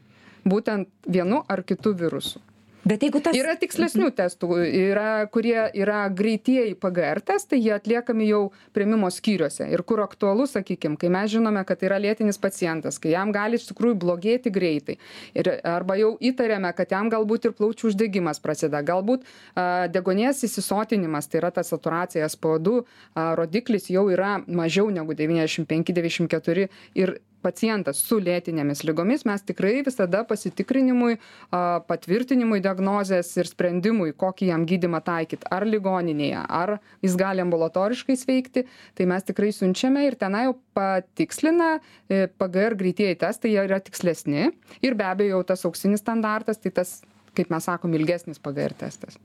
Būtent 0.48 0.88
vienu 1.04 1.42
ar 1.44 1.60
kitu 1.62 1.92
virusu 1.94 2.40
Bet 2.84 3.04
jeigu 3.04 3.20
tas... 3.22 3.36
Yra 3.38 3.54
tikslesnių 3.58 4.08
testų, 4.18 4.48
yra, 4.66 5.24
kurie 5.30 5.68
yra 5.78 6.00
greitieji 6.10 6.74
PGR 6.82 7.20
testai, 7.22 7.60
jie 7.62 7.70
atliekami 7.76 8.26
jau 8.26 8.40
prieimimo 8.74 9.10
skyriuose. 9.12 9.68
Ir 9.70 9.84
kur 9.86 10.02
aktualu, 10.02 10.48
sakykime, 10.50 10.98
kai 10.98 11.12
mes 11.14 11.30
žinome, 11.30 11.62
kad 11.68 11.84
yra 11.86 12.00
lėtinis 12.02 12.40
pacientas, 12.42 12.98
kai 13.02 13.14
jam 13.14 13.30
gali 13.34 13.60
iš 13.60 13.68
tikrųjų 13.70 14.00
blogėti 14.02 14.50
greitai. 14.54 14.98
Ir, 15.38 15.52
arba 15.62 15.96
jau 16.00 16.16
įtarėme, 16.18 16.74
kad 16.74 16.90
jam 16.96 17.10
galbūt 17.12 17.50
ir 17.50 17.56
plaučių 17.58 17.92
uždegimas 17.92 18.42
prasideda. 18.42 18.82
Galbūt 18.90 19.22
a, 19.28 19.86
degonės 19.92 20.42
įsisotinimas, 20.48 21.30
tai 21.30 21.44
yra 21.44 21.52
ta 21.54 21.62
saturacija 21.66 22.26
SPO2 22.34 22.80
a, 22.82 23.30
rodiklis 23.38 23.92
jau 23.94 24.08
yra 24.10 24.40
mažiau 24.50 24.90
negu 24.90 25.14
95-94 25.14 26.66
ir 26.98 27.20
pacientas 27.42 28.00
su 28.06 28.18
lėtinėmis 28.22 28.84
ligomis 28.88 29.26
mes 29.28 29.44
tikrai 29.46 29.82
visada 29.86 30.22
pasitikrinimui 30.28 31.16
a, 31.18 31.80
patvirtinimui 31.88 32.62
diagnozės 32.64 33.30
ir 33.40 33.50
sprendimui 33.50 34.14
kokį 34.18 34.50
jam 34.52 34.66
gydymą 34.68 35.02
taikyt 35.06 35.46
ar 35.52 35.66
ligoninėje 35.68 36.44
ar 36.62 36.76
jis 37.04 37.16
gali 37.20 37.44
ambulatoriškai 37.44 38.18
sveikti 38.18 38.66
tai 38.98 39.08
mes 39.10 39.26
tikrai 39.28 39.52
siunčiame 39.54 40.06
ir 40.08 40.18
tenai 40.20 40.46
jau 40.48 40.56
patikslina 40.76 41.74
e, 41.76 42.26
pgr 42.26 42.78
greitieji 42.78 43.20
testai 43.24 43.56
jie 43.56 43.64
yra 43.66 43.80
tikslesni 43.82 44.50
ir 44.82 44.98
be 44.98 45.08
abejo 45.08 45.38
jau 45.38 45.48
tas 45.52 45.66
auksinis 45.68 46.04
standartas 46.04 46.62
tai 46.62 46.74
tas 46.80 47.00
kaip 47.36 47.52
mes 47.52 47.66
sakom 47.68 47.94
ilgesnis 47.96 48.40
pgr 48.42 48.74
testas. 48.76 49.18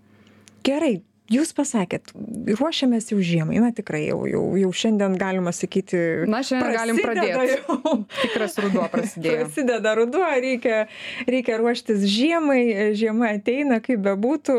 Gerai, 0.66 0.98
jūs 1.32 1.52
pasakėt, 1.58 2.12
ruošiamės 2.60 3.12
jau 3.12 3.20
žiemai, 3.24 3.60
na 3.64 3.72
tikrai 3.76 4.06
jau, 4.08 4.22
jau, 4.30 4.44
jau 4.60 4.72
šiandien 4.82 5.18
galima 5.20 5.54
sakyti. 5.56 6.00
na 6.30 6.42
šiandien 6.46 6.76
galim 6.76 7.00
pradėt 7.04 7.54
jau. 7.54 7.78
tikras 8.22 8.58
ruduo 8.64 8.88
prasidėjo 8.92 9.48
Prasideda 9.48 9.94
ruduo, 9.98 10.24
reikia, 10.24 10.86
reikia 11.28 11.58
ruoštis 11.62 12.06
žiemai, 12.12 12.94
žiema 12.98 13.34
ateina, 13.38 13.80
kaip 13.84 14.02
bebūtų. 14.06 14.58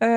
E, 0.00 0.10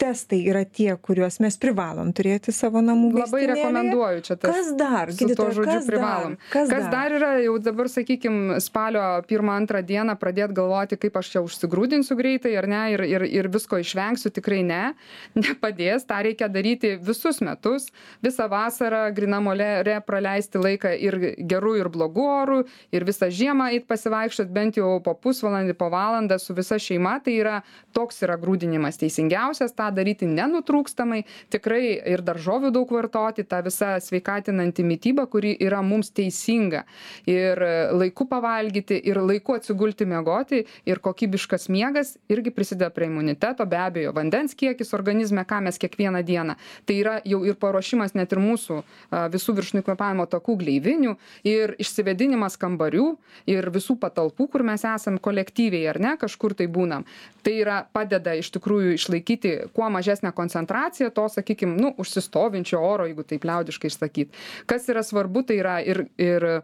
testai 0.00 0.42
yra 0.50 0.64
tie, 0.66 0.90
kuriuos 0.96 1.38
mes 1.42 1.58
privalom 1.60 2.12
turėti 2.16 2.54
savo 2.54 2.82
namų 2.84 3.12
labai 3.20 3.44
rekomenduoju 3.52 4.24
čia 4.26 4.36
tas 4.40 4.56
Kas 4.56 4.72
dar? 4.78 5.12
su 5.12 5.22
tuo 5.22 5.28
Gydytoja, 5.28 5.56
žodžiu 5.58 5.78
kas 5.78 5.88
privalom. 5.88 6.36
Dar? 6.36 6.50
Kas, 6.52 6.72
Kas 6.72 6.88
dar 6.92 7.16
yra, 7.16 7.32
jau 7.44 7.56
dabar, 7.62 7.90
sakykim, 7.92 8.38
spalio 8.62 9.04
pirmą, 9.28 9.56
antrą 9.62 9.82
dieną 9.86 10.16
pradėt 10.20 10.54
galvoti, 10.56 10.98
kaip 11.00 11.16
aš 11.20 11.32
čia 11.34 11.42
užsigrūdinsiu 11.44 12.16
greitai 12.18 12.54
ar 12.60 12.68
ne, 12.70 12.82
ir, 12.94 13.04
ir, 13.06 13.26
ir 13.40 13.50
visko 13.52 13.80
išvengsiu, 13.82 14.32
tikrai 14.34 14.62
ne, 14.66 14.82
nepadės, 15.38 16.06
tą 16.08 16.22
reikia 16.26 16.48
daryti 16.52 16.94
visus 17.02 17.40
metus, 17.44 17.88
visą 18.24 18.48
vasarą 18.52 19.04
grinamolė 19.14 20.00
praleisti 20.06 20.60
laiką 20.60 20.92
ir 20.98 21.18
gerų, 21.38 21.74
ir 21.80 21.90
blogų 21.92 22.26
orų, 22.32 22.58
ir 22.94 23.06
visą 23.08 23.28
žiemą 23.32 23.70
eit 23.76 23.86
pasivaikščiot 23.90 24.52
bent 24.52 24.78
jau 24.80 24.94
po 25.04 25.14
pusvalandį, 25.14 25.76
po 25.78 25.88
valandą 25.92 26.38
su 26.40 26.54
visa 26.56 26.78
šeima, 26.80 27.18
tai 27.24 27.36
yra 27.40 27.60
toks 27.96 28.22
yra 28.26 28.38
grūdinimas. 28.40 28.98
Teisingiausias, 29.00 29.74
tą 29.76 29.88
daryti 29.94 30.28
nenutrūkstamai, 30.30 31.22
tikrai 31.52 31.82
ir 32.12 32.24
daržovių 32.24 32.72
daug 32.74 32.92
vartoti, 32.94 33.46
tą 33.48 33.62
visą 33.66 33.94
sveikatinantį 34.02 34.86
mytybą, 34.88 35.26
kuri 35.30 35.54
yra 35.60 35.82
mums 35.84 36.12
teisinga. 36.14 36.84
Ir 37.30 37.60
laiku 37.92 38.26
pavalgyti, 38.30 38.98
ir 39.08 39.20
laiku 39.22 39.56
atsigulti 39.58 40.06
miegoti, 40.08 40.64
ir 40.88 41.02
kokybiškas 41.02 41.68
miegas 41.72 42.16
irgi 42.32 42.52
prisideda 42.54 42.90
prie 42.94 43.08
imuniteto, 43.10 43.66
be 43.68 43.78
abejo, 43.80 44.12
vandens 44.16 44.56
kiekis 44.58 44.92
organizme, 44.96 45.01
ką 45.02 45.60
mes 45.62 45.78
kiekvieną 45.78 46.22
dieną. 46.22 46.56
Tai 46.86 46.96
yra 46.98 47.18
jau 47.24 47.42
ir 47.44 47.56
paruošimas 47.60 48.14
net 48.14 48.32
ir 48.32 48.40
mūsų 48.42 48.82
visų 49.32 49.54
viršnių 49.58 49.82
kvepavimo 49.86 50.26
takų 50.30 50.56
gleivinių, 50.62 51.16
ir 51.48 51.74
išsivedinimas 51.82 52.56
kambarių, 52.60 53.16
ir 53.50 53.70
visų 53.74 53.98
patalpų, 54.00 54.48
kur 54.52 54.64
mes 54.66 54.84
esam 54.84 55.18
kolektyviai 55.18 55.88
ar 55.90 56.00
ne, 56.02 56.14
kažkur 56.20 56.54
tai 56.58 56.68
būnam. 56.72 57.06
Tai 57.42 57.54
yra 57.58 57.80
padeda 57.92 58.34
iš 58.38 58.52
tikrųjų 58.54 58.94
išlaikyti 58.96 59.54
kuo 59.74 59.88
mažesnę 59.92 60.32
koncentraciją 60.36 61.10
to, 61.14 61.26
sakykime, 61.32 61.76
nu, 61.80 61.92
užsistovinčio 62.02 62.80
oro, 62.80 63.08
jeigu 63.10 63.26
taip 63.26 63.44
liaudiškai 63.48 63.90
išsakyti. 63.90 64.42
Kas 64.70 64.88
yra 64.92 65.02
svarbu, 65.06 65.44
tai 65.48 65.58
yra 65.58 65.76
ir, 65.82 66.04
ir 66.20 66.48
e, 66.52 66.62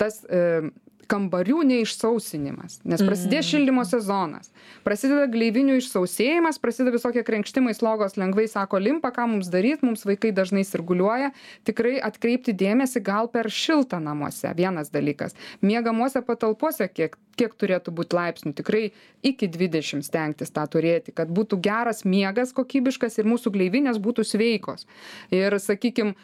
tas 0.00 0.22
e, 0.24 0.70
kambarių 1.10 1.62
neišsausinimas, 1.66 2.80
nes 2.88 3.02
prasidės 3.06 3.46
šildymo 3.50 3.84
sezonas, 3.86 4.50
prasideda 4.86 5.26
gleivinių 5.30 5.78
išsausėjimas, 5.80 6.58
prasideda 6.62 6.94
visokie 6.96 7.22
krenkštimai, 7.26 7.74
slogos 7.76 8.18
lengvai 8.18 8.46
sako 8.50 8.80
limpa, 8.82 9.12
ką 9.14 9.28
mums 9.30 9.50
daryti, 9.52 9.86
mums 9.86 10.06
vaikai 10.08 10.32
dažnai 10.34 10.64
sirguliuoja, 10.66 11.32
tikrai 11.68 11.96
atkreipti 12.02 12.54
dėmesį 12.58 13.02
gal 13.06 13.30
per 13.32 13.50
šiltą 13.52 14.00
namuose, 14.02 14.50
vienas 14.58 14.90
dalykas. 14.94 15.36
Miegamuose 15.62 16.22
patalpose, 16.26 16.88
kiek, 16.90 17.16
kiek 17.38 17.54
turėtų 17.54 17.94
būti 17.94 18.18
laipsnių, 18.18 18.54
tikrai 18.58 18.84
iki 19.26 19.48
20 19.52 20.06
stengtis 20.06 20.54
tą 20.54 20.66
turėti, 20.70 21.14
kad 21.14 21.30
būtų 21.30 21.60
geras 21.62 22.04
miegas 22.08 22.54
kokybiškas 22.56 23.20
ir 23.20 23.30
mūsų 23.30 23.54
gleivinės 23.54 24.02
būtų 24.02 24.26
sveikos. 24.26 24.88
Ir, 25.34 25.58
sakykime, 25.62 26.16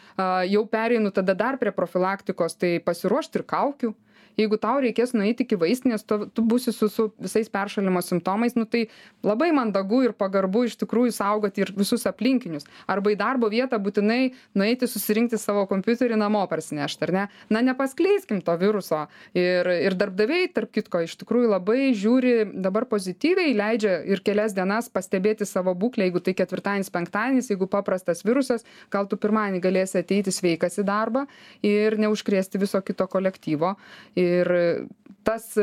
jau 0.51 0.65
pereinu 0.71 1.15
tada 1.15 1.37
dar 1.39 1.61
prie 1.63 1.75
profilaktikos, 1.75 2.59
tai 2.59 2.79
pasiruošti 2.83 3.41
ir 3.43 3.47
kaukių 3.49 3.95
jeigu 4.39 4.59
tau 4.61 4.81
reikės 4.83 5.15
nueit 5.17 5.41
iki 5.45 5.59
vaistinės 5.61 6.07
tu 6.07 6.27
tu 6.33 6.45
būsi 6.47 6.73
su 6.75 6.89
su 6.93 7.09
visais 7.21 7.51
peršalimo 7.53 8.03
simptomais 8.03 8.57
nu 8.57 8.65
tai 8.65 8.87
labai 9.23 9.51
mandagu 9.53 10.03
ir 10.07 10.15
pagarbu 10.17 10.65
iš 10.69 10.79
tikrųjų 10.83 11.13
saugoti 11.17 11.65
ir 11.65 11.73
visus 11.77 12.07
aplinkinius. 12.09 12.67
Arba 12.87 13.13
į 13.13 13.19
darbo 13.21 13.51
vietą 13.53 13.79
būtinai 13.83 14.33
nueiti 14.59 14.89
susirinkti 14.89 15.39
savo 15.39 15.67
kompiuterį 15.71 16.19
namo 16.21 16.45
parsinešt 16.51 17.07
ar 17.07 17.13
ne? 17.13 17.25
Na 17.51 17.63
nepaskleiskim 17.65 18.43
to 18.45 18.57
viruso. 18.61 19.07
Ir 19.35 19.69
ir 19.69 19.97
darbdaviai 19.99 20.49
tarp 20.55 20.73
kitko 20.75 21.03
iš 21.07 21.17
tikrųjų 21.21 21.53
labai 21.53 21.93
žiūri 21.97 22.35
dabar 22.65 22.87
pozityviai 22.91 23.55
leidžia 23.57 23.99
ir 24.09 24.23
kelias 24.25 24.57
dienas 24.57 24.89
pastebėti 24.93 25.47
savo 25.49 25.75
būklę 25.79 26.09
jeigu 26.09 26.23
tai 26.25 26.35
ketvirtadienis 26.39 26.93
penktadienis 26.93 27.51
jeigu 27.53 27.69
paprastas 27.71 28.25
virusas 28.27 28.67
gal 28.93 29.09
tu 29.09 29.19
pirmadienį 29.21 29.63
galėsi 29.65 30.01
ateiti 30.01 30.35
sveikas 30.35 30.79
į 30.81 30.87
darbą 30.89 31.27
ir 31.67 31.99
neužkrėsti 32.01 32.61
viso 32.63 32.81
kito 32.85 33.07
kolektyvo 33.11 33.75
ir 34.19 34.53
tas 35.25 35.55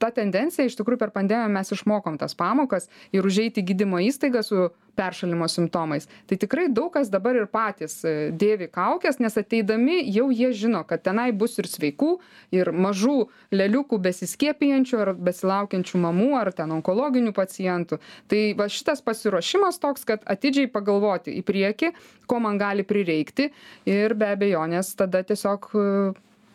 ta 0.00 0.10
tendencija 0.10 0.66
iš 0.66 0.76
tikrųjų 0.78 1.00
per 1.00 1.12
pandemiją 1.14 1.50
mes 1.52 1.72
išmokom 1.74 2.18
tas 2.20 2.34
pamokas 2.38 2.88
ir 3.12 3.26
užeit 3.26 3.58
į 3.60 3.66
gydymo 3.72 4.00
įstaigą 4.08 4.42
su 4.44 4.70
peršalimo 4.96 5.46
simptomais. 5.48 6.04
Tai 6.28 6.36
tikrai 6.36 6.66
daug 6.68 6.90
kas 6.92 7.08
dabar 7.12 7.36
ir 7.36 7.46
patys 7.48 8.02
dėvi 8.36 8.68
kaukes 8.72 9.20
nes 9.24 9.36
ateidami 9.40 10.02
jau 10.12 10.28
jie 10.32 10.50
žino 10.56 10.82
kad 10.88 11.04
tenai 11.04 11.30
bus 11.32 11.56
ir 11.60 11.68
sveikų 11.68 12.10
ir 12.52 12.72
mažų 12.72 13.16
lėliukų 13.56 14.00
besiskiepijančių 14.06 15.00
ar 15.04 15.12
besilaukiančių 15.16 16.02
mamų 16.06 16.30
ar 16.40 16.52
ten 16.56 16.72
onkologinių 16.76 17.32
pacientų. 17.36 18.00
Tai 18.28 18.42
va 18.58 18.68
šitas 18.72 19.04
pasiruošimas 19.04 19.80
toks 19.80 20.08
kad 20.08 20.24
atidžiai 20.28 20.72
pagalvoti 20.72 21.36
į 21.40 21.44
priekį 21.48 21.92
ko 22.28 22.40
man 22.44 22.60
gali 22.60 22.84
prireikti 22.84 23.48
ir 23.88 24.16
be 24.16 24.32
abejonės 24.36 24.92
tada 24.96 25.24
tiesiog 25.24 25.72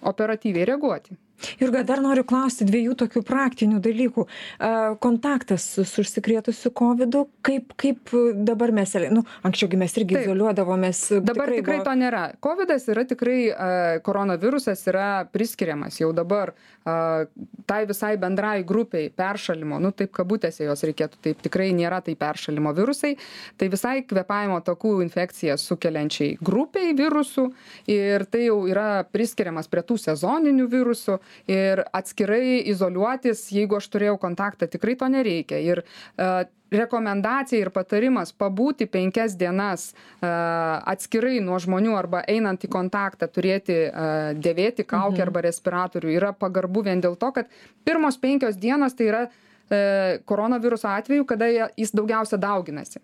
operatyviai 0.07 0.69
reaguoti 0.69 1.17
jurga 1.60 1.84
dar 1.88 2.01
noriu 2.03 2.24
klausti 2.27 2.65
dviejų 2.67 2.96
tokių 3.03 3.24
praktinių 3.27 3.82
dalykų. 3.84 4.25
A 4.63 4.72
kontaktas 5.03 5.65
su 5.77 6.03
užsikrėtusiu 6.03 6.72
kovidu 6.75 7.25
kaip 7.46 7.74
kaip 7.79 8.12
dabar 8.48 8.72
mes 8.75 8.94
nu 9.13 9.24
anksčiau 9.46 9.70
gi 9.72 9.79
mes 9.79 9.98
irgi 10.00 10.17
izoliuodavomės 10.22 11.01
dabar 11.25 11.51
tikrai 11.53 11.79
to 11.86 11.96
nėra. 12.00 12.24
Kovidas 12.44 12.88
yra 12.91 13.06
tikrai 13.08 13.39
a 13.51 13.70
koronavirusas 14.06 14.84
yra 14.89 15.08
priskiriamas 15.32 16.00
jau 16.01 16.12
dabar 16.15 16.53
a 16.88 17.25
tai 17.67 17.84
visai 17.86 18.15
bendrai 18.17 18.63
grupei 18.63 19.10
peršalimo. 19.10 19.79
Nu 19.84 19.91
taip 19.91 20.13
kabutėse 20.15 20.65
juos 20.65 20.84
reikėtų 20.88 21.22
taip 21.24 21.41
tikrai 21.46 21.70
nėra 21.75 22.00
tai 22.06 22.15
peršalimo 22.20 22.74
virusai. 22.77 23.15
Tai 23.58 23.70
visai 23.74 24.01
kvėpavimo 24.08 24.60
takų 24.65 24.98
infekcijas 25.06 25.65
sukeliančiai 25.67 26.38
grupei 26.41 26.94
virusų. 26.98 27.50
Ir 27.91 28.25
tai 28.32 28.48
jau 28.48 28.62
yra 28.70 29.03
priskiriamas 29.12 29.70
prie 29.72 29.84
tų 29.88 30.00
sezoninių 30.08 30.67
virusų 30.72 31.20
ir 31.48 31.84
atskirai 31.96 32.62
izoliuotis 32.74 33.48
jeigu 33.53 33.79
aš 33.79 33.89
turėjau 33.93 34.17
kontaktą 34.22 34.69
tikrai 34.72 34.96
to 35.00 35.10
nereikia. 35.12 35.60
Ir 35.63 35.84
a 36.17 36.46
rekomendacija 36.72 37.62
ir 37.62 37.72
patarimas 37.72 38.34
pabūti 38.36 38.88
penkias 38.91 39.38
dienas 39.39 39.93
a 40.22 40.81
atskirai 40.91 41.39
nuo 41.43 41.60
žmonių 41.63 41.96
arba 41.96 42.24
einant 42.27 42.63
į 42.63 42.72
kontaktą 42.72 43.29
turėti 43.31 43.77
a 43.88 44.07
dėvėti 44.36 44.84
kaukę 44.88 45.24
arba 45.24 45.46
respiratorių 45.48 46.15
yra 46.17 46.34
pagarbu 46.36 46.84
vien 46.89 47.03
dėl 47.03 47.15
to 47.19 47.31
kad 47.36 47.51
pirmos 47.88 48.19
penkios 48.19 48.60
dienos 48.60 48.98
tai 48.98 49.12
yra 49.12 49.27
e 49.67 50.19
koronaviruso 50.25 50.88
atveju 50.88 51.25
kada 51.27 51.48
jis 51.51 51.91
daugiausia 51.96 52.38
dauginasi 52.39 53.01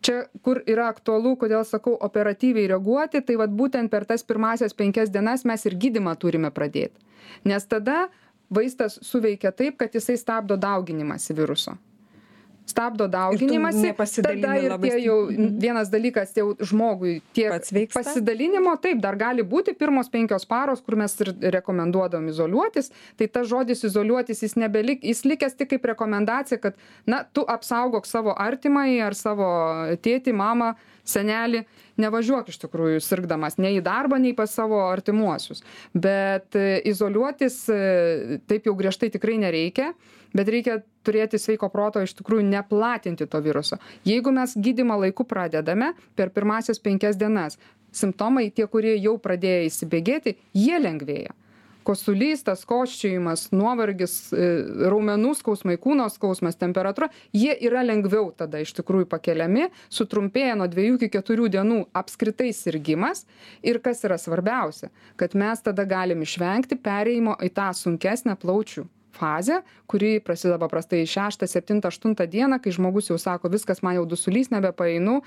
čia 0.00 0.24
kur 0.42 0.62
yra 0.66 0.88
aktualu 0.92 1.36
kodėl 1.36 1.64
sakau 1.68 1.94
operatyviai 2.08 2.70
reaguoti 2.72 3.22
tai 3.26 3.38
vat 3.40 3.54
būtent 3.54 3.90
per 3.90 4.04
tas 4.08 4.24
pirmąsias 4.26 4.74
penkias 4.74 5.12
dienas 5.14 5.44
mes 5.44 5.66
ir 5.66 5.78
gydymą 5.78 6.16
turime 6.18 6.50
pradėt. 6.50 6.92
Nes 7.44 7.66
tada 7.66 8.08
vaistas 8.50 8.98
suveikia 9.02 9.52
taip 9.52 9.78
kad 9.80 9.94
jisai 9.94 10.18
stabdo 10.20 10.56
dauginimąsi 10.56 11.34
viruso 11.34 11.78
stabdo 12.66 13.08
dauginimąsi 13.08 13.94
tada 14.22 14.56
ir 14.56 14.72
tie 14.82 14.98
jau 15.02 15.16
vienas 15.64 15.90
dalykas 15.90 16.36
jau 16.36 16.52
žmogui 16.60 17.20
tiek 17.34 17.52
pasidalinimo 17.94 18.76
taip 18.82 19.00
dar 19.02 19.16
gali 19.16 19.42
būti 19.42 19.74
pirmos 19.78 20.10
penkios 20.12 20.46
paros 20.46 20.82
kur 20.84 20.96
mes 20.96 21.16
ir 21.20 21.32
rekomenduodavom 21.56 22.28
izoliuotis 22.32 22.92
tai 23.18 23.28
tas 23.28 23.48
žodis 23.50 23.84
izoliuotis 23.88 24.44
jis 24.46 24.56
nebelik 24.56 25.04
jis 25.04 25.24
likęs 25.24 25.58
tik 25.58 25.72
kaip 25.74 25.90
rekomendacija 25.92 26.58
kad 26.62 26.78
na 27.06 27.24
tu 27.24 27.44
apsaugok 27.48 28.06
savo 28.06 28.34
artimąjį 28.38 28.98
ar 29.08 29.18
savo 29.18 29.50
tėtį 30.06 30.36
mamą 30.36 30.74
senelį 31.04 31.64
nevažiuok 31.98 32.48
iš 32.48 32.60
tikrųjų 32.62 33.02
sirgdamas 33.02 33.58
nei 33.58 33.80
į 33.80 33.84
darbą 33.84 34.20
nei 34.22 34.36
pas 34.38 34.52
savo 34.54 34.78
artimuosius. 34.86 35.64
Bet 35.94 36.54
izoliuotis 36.88 37.58
taip 38.46 38.68
jau 38.70 38.76
griežtai 38.78 39.10
tikrai 39.10 39.40
nereikia 39.42 39.92
bet 40.36 40.48
reikia 40.48 40.80
turėti 41.04 41.40
sveiko 41.40 41.68
proto 41.72 42.02
iš 42.02 42.16
tikrųjų 42.18 42.46
neplatinti 42.48 43.26
to 43.26 43.42
viruso. 43.44 43.78
Jeigu 44.08 44.32
mes 44.34 44.56
gydymą 44.56 44.98
laiku 45.06 45.26
pradedame 45.28 45.92
per 46.16 46.32
pirmąsias 46.34 46.82
penkias 46.82 47.20
dienas 47.20 47.58
simptomai 47.92 48.50
tie 48.50 48.66
kurie 48.66 48.96
jau 48.96 49.18
pradėję 49.20 49.68
įsibėgėti 49.68 50.36
jie 50.56 50.80
lengvėja. 50.80 51.36
Kosulys 51.82 52.44
tas 52.46 52.60
kosčiojimas 52.68 53.48
nuovargis 53.50 54.14
raumenų 54.92 55.32
skausmai 55.34 55.74
kūno 55.82 56.06
skausmas 56.14 56.54
temperatūra 56.60 57.08
jie 57.34 57.56
yra 57.66 57.82
lengviau 57.82 58.30
tada 58.38 58.60
iš 58.62 58.70
tikrųjų 58.78 59.08
pakeliami 59.10 59.66
sutrumpėja 59.90 60.54
nuo 60.60 60.70
dviejų 60.70 61.00
iki 61.00 61.10
keturių 61.16 61.50
dienų 61.56 61.80
apskritai 61.98 62.52
sirgimas. 62.54 63.26
Ir 63.66 63.82
kas 63.82 64.04
yra 64.06 64.20
svarbiausia 64.20 64.92
kad 65.18 65.34
mes 65.34 65.66
tada 65.66 65.84
galim 65.88 66.22
išvengti 66.22 66.78
perėjimo 66.78 67.34
į 67.42 67.50
tą 67.58 67.72
sunkesnę 67.74 68.38
plaučių 68.38 68.86
fazę 69.12 69.62
kuri 69.86 70.20
prasideda 70.24 70.58
paprastai 70.58 71.04
šeštą 71.06 71.46
septintą 71.46 71.92
aštuntą 71.92 72.26
dieną 72.26 72.60
kai 72.62 72.72
žmogus 72.72 73.10
jau 73.10 73.18
sako 73.18 73.50
viskas 73.52 73.82
man 73.82 73.98
jau 73.98 74.06
dusulys 74.08 74.50
nebepaeinu 74.54 75.20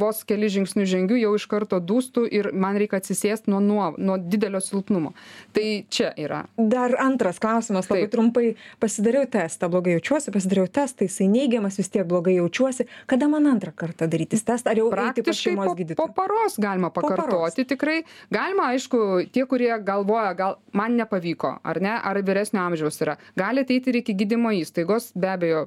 vos 0.00 0.24
kelis 0.24 0.54
žingsnius 0.56 0.88
žengiu 0.88 1.18
jau 1.20 1.34
iš 1.36 1.46
karto 1.50 1.80
dūstu 1.80 2.24
ir 2.30 2.50
man 2.52 2.78
reik 2.80 2.96
atsisėst 2.98 3.50
nuo 3.52 3.60
nuo 3.60 3.92
nuo 3.98 4.16
didelio 4.18 4.60
silpnumo. 4.60 5.12
Tai 5.52 5.66
čia 5.92 6.12
yra. 6.16 6.42
Dar 6.56 6.94
antras 7.00 7.40
klausimas 7.42 7.90
labai 7.90 8.08
trumpai. 8.12 8.54
Pasidariau 8.82 9.26
testą 9.30 9.68
blogai 9.72 9.96
jaučiuosi 9.96 10.32
pasidariau 10.34 10.68
testą 10.68 11.06
jisai 11.08 11.28
neigiamas 11.32 11.78
vis 11.80 11.90
tiek 11.92 12.06
blogai 12.08 12.36
jaučiuosi. 12.38 12.88
Kada 13.10 13.28
man 13.28 13.48
antrą 13.50 13.72
kartą 13.76 14.08
darytis 14.10 14.44
testą? 14.46 14.72
Ar 14.72 14.80
jau 14.80 14.88
eiti 14.90 15.24
pas 15.26 15.42
šeimos 15.44 15.74
gydytoją? 15.78 16.00
po 16.00 16.08
paros 16.16 16.58
galima 16.58 16.90
pakartoti 16.90 17.66
tikrai. 17.68 18.02
Galima 18.32 18.70
aišku 18.72 19.02
tie 19.32 19.46
kurie 19.46 19.72
galvoja 19.84 20.32
gal 20.38 20.58
man 20.72 20.96
nepavyko 20.96 21.58
ar 21.62 21.82
ne 21.82 21.94
ar 21.98 22.22
vyresnio 22.22 22.62
amžiaus 22.62 23.01
yra. 23.04 23.16
Gali 23.38 23.64
ateiti 23.64 23.92
ir 23.92 24.00
iki 24.02 24.14
gydymo 24.18 24.52
įstaigos. 24.58 25.10
Be 25.18 25.32
abejo 25.32 25.64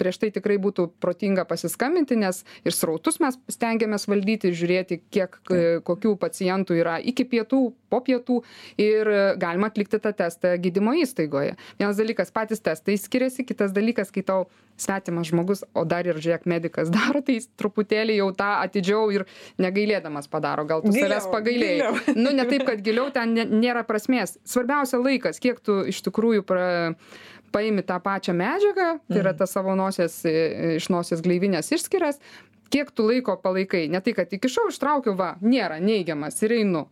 prieš 0.00 0.20
tai 0.22 0.30
tikrai 0.34 0.58
būtų 0.62 0.88
protinga 1.02 1.46
pasiskambinti 1.48 2.18
nes 2.20 2.42
ir 2.64 2.76
srautus 2.76 3.20
mes 3.22 3.38
stengiamės 3.52 4.08
valdyti 4.10 4.52
žiūrėti 4.54 5.00
kiek 5.14 5.38
kokių 5.86 6.14
pacientų 6.20 6.78
yra 6.80 6.98
iki 7.00 7.26
pietų 7.28 7.62
po 7.92 8.02
pietų 8.04 8.40
ir 8.80 9.10
galima 9.40 9.70
atlikti 9.70 10.00
tą 10.02 10.14
testą 10.16 10.56
gydymo 10.60 10.96
įstaigoje. 11.04 11.56
Vienas 11.78 12.00
dalykas 12.00 12.34
patys 12.34 12.62
testai 12.64 12.98
skiriasi 13.00 13.46
kitas 13.46 13.74
dalykas 13.74 14.12
kai 14.14 14.24
tau 14.26 14.46
svetimas 14.76 15.28
žmogus 15.30 15.62
o 15.74 15.84
dar 15.88 16.06
ir 16.08 16.18
žiūrėk 16.18 16.48
medikas 16.50 16.90
daro 16.94 17.22
tai 17.24 17.38
jis 17.38 17.48
truputėlį 17.60 18.18
jau 18.20 18.30
tą 18.36 18.50
atidžiau 18.64 19.10
ir 19.14 19.26
negailėdamas 19.62 20.30
padaro. 20.30 20.66
Gal 20.68 20.84
tu 20.84 20.94
savęs 20.94 21.28
pagailėjai? 21.32 21.92
nu 22.24 22.34
ne 22.34 22.48
taip 22.50 22.66
kad 22.68 22.82
giliau 22.84 23.10
ten 23.14 23.34
nėra 23.34 23.84
prasmės. 23.88 24.38
Svarbiausia 24.48 25.00
laikas 25.02 25.40
kiek 25.42 25.60
tu 25.64 25.82
iš 25.90 26.02
tikrųjų 26.08 26.46
pra 26.46 26.66
paimi 27.54 27.84
tą 27.86 28.00
pačią 28.02 28.34
medžiagą 28.34 28.88
tai 29.06 29.20
yra 29.20 29.34
tas 29.38 29.52
savo 29.54 29.76
nosies 29.78 30.16
iš 30.26 30.88
nosies 30.90 31.22
gleivinės 31.22 31.70
išskyras 31.76 32.18
kiek 32.74 32.90
tu 32.90 33.06
laiko 33.06 33.36
palaikai. 33.38 33.86
Ne 33.92 34.00
tai 34.02 34.16
kad 34.16 34.32
įkišau 34.34 34.72
ištraukiau 34.72 35.14
va 35.18 35.34
nėra 35.44 35.78
neigiamas 35.82 36.40
ir 36.42 36.58
einu 36.58 36.88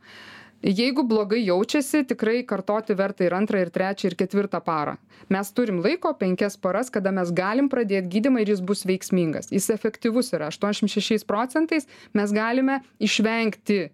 jeigu 0.63 1.03
blogai 1.03 1.43
jaučiasi 1.45 2.05
tikrai 2.07 2.43
kartoti 2.47 2.95
verta 2.95 3.25
ir 3.27 3.35
antrą 3.35 3.61
ir 3.63 3.71
trečią 3.75 4.11
ir 4.11 4.17
ketvirtą 4.19 4.63
parą. 4.65 4.97
Mes 5.29 5.53
turim 5.53 5.83
laiko 5.83 6.15
penkias 6.19 6.57
paras 6.57 6.91
kada 6.91 7.13
mes 7.13 7.33
galim 7.35 7.69
pradėt 7.73 8.09
gydymą 8.13 8.43
ir 8.43 8.55
jis 8.55 8.63
bus 8.63 8.87
veiksmingas. 8.87 9.51
Jis 9.53 9.71
efektyvus 9.75 10.33
yra. 10.37 10.51
Aštuoniasdešim 10.53 10.93
šešiais 10.95 11.27
procentais 11.27 11.89
mes 12.15 12.33
galime 12.33 12.81
išvengti 13.01 13.85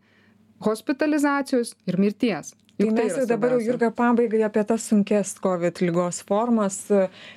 hospitalizacijos 0.64 1.74
ir 1.87 2.00
mirties 2.00 2.54
tai 2.79 2.91
mes 2.95 3.17
jau 3.17 3.27
dabar 3.27 3.51
jau 3.57 3.61
jurga 3.67 3.91
pabaigai 3.91 4.45
apie 4.47 4.62
tas 4.62 4.85
sunkias 4.87 5.33
covid 5.43 5.81
ligos 5.83 6.21
formas 6.23 6.77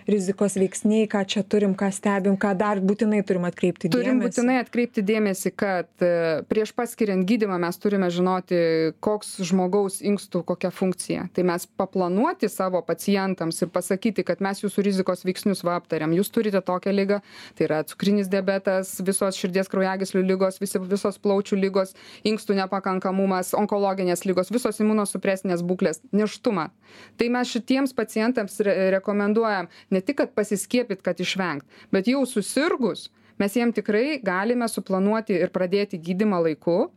rizikos 0.06 0.54
veiksniai 0.62 1.08
ką 1.10 1.23
čia 1.25 1.41
turim 1.41 1.73
ką 1.73 1.89
stebim 1.89 2.36
ką 2.38 2.51
dar 2.58 2.77
būtinai 2.77 3.23
turim 3.25 3.47
atkreipti 3.49 3.89
dėmesį. 3.89 3.97
turim 3.97 4.21
būtinai 4.21 4.58
atkreipti 4.62 5.01
dėmesį 5.01 5.51
kad 5.58 6.06
prieš 6.51 6.73
paskiriant 6.77 7.25
gydymą 7.25 7.58
mes 7.63 7.82
turime 7.82 8.12
žinoti 8.13 8.60
koks 9.01 9.39
žmogaus 9.49 9.97
inkstų 10.06 10.43
kokia 10.45 10.69
funkcija. 10.69 11.25
Tai 11.34 11.47
mes 11.49 11.65
paplanuoti 11.65 12.49
savo 12.49 12.84
pacientams 12.86 13.63
ir 13.65 13.73
pasakyti 13.73 14.25
kad 14.27 14.45
mes 14.45 14.62
jūsų 14.62 14.86
rizikos 14.86 15.25
veiksnius 15.25 15.65
va 15.65 15.80
aptarėm. 15.82 16.13
Jūs 16.19 16.30
turite 16.30 16.62
tokią 16.62 16.93
ligą 16.93 17.21
tai 17.58 17.65
yra 17.65 17.82
cukrinis 17.89 18.30
diabetas 18.30 18.93
visos 19.01 19.41
širdies 19.41 19.73
kraujagyslių 19.73 20.21
ligos 20.21 20.62
visi 20.62 20.77
visos 20.86 21.17
plaučių 21.17 21.58
ligos 21.58 21.97
inkstų 22.30 22.62
nepakankamumas 22.62 23.56
onkologinės 23.58 24.25
ligos 24.30 24.54
visos 24.54 24.77
imunosupresinės 24.77 25.30
stresinės 25.31 25.63
būklės 25.63 26.01
nėštumą. 26.11 26.69
Tai 27.17 27.27
mes 27.31 27.51
šitiems 27.51 27.95
pacientams 27.95 28.59
re 28.65 28.91
rekomenduojam 28.97 29.69
ne 29.91 30.01
tik 30.01 30.19
kad 30.21 30.33
pasiskiepyt 30.35 31.01
kad 31.01 31.19
išvengt 31.19 31.65
bet 31.91 32.07
jau 32.07 32.25
susirgus 32.27 33.09
mes 33.39 33.55
jiem 33.55 33.71
tikrai 33.73 34.19
galime 34.23 34.67
suplanuoti 34.67 35.33
ir 35.39 35.49
pradėti 35.49 35.97
gydymą 35.97 36.43
laiku. 36.45 36.91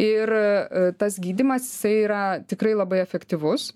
Ir 0.00 0.30
e, 0.32 0.92
tas 0.96 1.18
gydymas 1.20 1.66
jisai 1.66 1.96
yra 2.06 2.22
tikrai 2.48 2.72
labai 2.72 3.02
efektyvus 3.02 3.72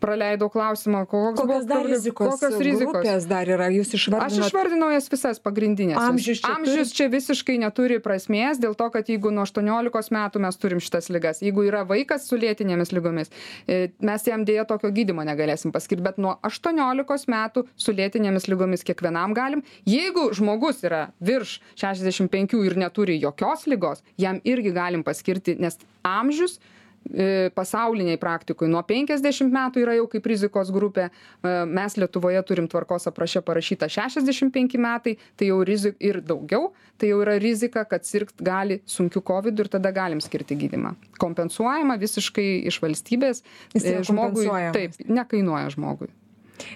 praleidau 0.00 0.50
klausimą 0.52 1.04
koks 1.10 1.40
kokios 1.40 1.68
dar 1.68 1.86
rizikos 1.86 2.36
kokios 2.36 2.58
rizikos 2.60 3.28
dar 3.30 3.48
yra 3.50 3.70
jūs 3.74 3.94
Aš 3.96 4.40
išvardinot 4.40 4.70
išvardinau 4.70 4.90
jas 4.92 5.08
visas 5.10 5.40
pagrindinės. 5.42 5.98
Amžius 6.00 6.40
čia 6.42 6.54
Amžius 6.54 6.92
čia 6.96 7.08
visiškai 7.12 7.56
neturi 7.60 7.98
prasmės 8.02 8.60
dėl 8.62 8.76
to, 8.78 8.88
kad 8.94 9.08
jeigu 9.10 9.32
nuo 9.34 9.44
18 9.48 10.14
metų 10.14 10.42
mes 10.44 10.58
turim 10.60 10.80
šitas 10.82 11.10
lygas, 11.12 11.42
jeigu 11.44 11.64
yra 11.68 11.82
vaikas 11.88 12.26
su 12.28 12.38
lėtinėmis 12.40 12.92
lygomis, 12.94 13.32
e, 13.66 13.90
mes 14.00 14.26
jam 14.26 14.44
dėja 14.46 14.66
tokio 14.68 14.90
gydimo 14.94 15.24
negalėsim 15.26 15.74
paskirti, 15.74 16.04
bet 16.04 16.18
nuo 16.22 16.36
18 16.46 17.30
metų 17.30 17.66
su 17.76 17.94
lėtinėmis 17.96 18.48
lygomis 18.50 18.86
kiekvienam 18.86 19.34
galim. 19.36 19.64
Jeigu 19.88 20.30
žmogus 20.36 20.84
yra 20.86 21.08
virš 21.20 21.58
65 21.80 22.60
ir 22.66 22.76
neturi 22.80 23.18
jokios 23.20 23.66
lygos, 23.70 24.04
jam 24.20 24.40
irgi 24.44 24.74
galim 24.76 25.04
paskirti, 25.06 25.56
nes 25.60 25.78
amžius 26.06 26.60
e, 27.08 27.50
pasaulinėj 27.56 28.18
praktikoj 28.20 28.70
nuo 28.70 28.82
50 28.86 29.50
metų 29.54 29.84
yra 29.84 29.96
jau 29.98 30.06
kaip 30.10 30.28
rizikos 30.30 30.72
grupė, 30.74 31.08
e, 31.10 31.54
mes 31.66 31.96
Lietuvoje 32.00 32.42
turim 32.48 32.68
tvarkos 32.70 33.08
apraše 33.10 33.42
parašyta 33.46 33.88
65 33.90 34.78
metai, 34.80 35.16
tai 35.36 35.50
jau 35.50 35.60
rizik 35.66 35.98
ir 36.02 36.20
daugiau, 36.24 36.70
tai 37.00 37.12
jau 37.12 37.20
yra 37.24 37.38
rizika, 37.40 37.84
kad 37.88 38.06
sirgt 38.06 38.42
gali 38.44 38.80
sunkiu 38.86 39.24
COVID 39.26 39.64
ir 39.64 39.72
tada 39.72 39.92
galim 39.94 40.20
skirti 40.20 40.58
gydimą. 40.60 40.94
Kompensuojama 41.20 41.98
visiškai 42.00 42.48
iš 42.70 42.80
valstybės. 42.84 43.44
Jis 43.74 43.90
e, 43.90 43.98
žmogui 44.10 44.48
taip, 44.76 44.98
nekainuoja 45.08 45.72
žmogui. 45.76 46.10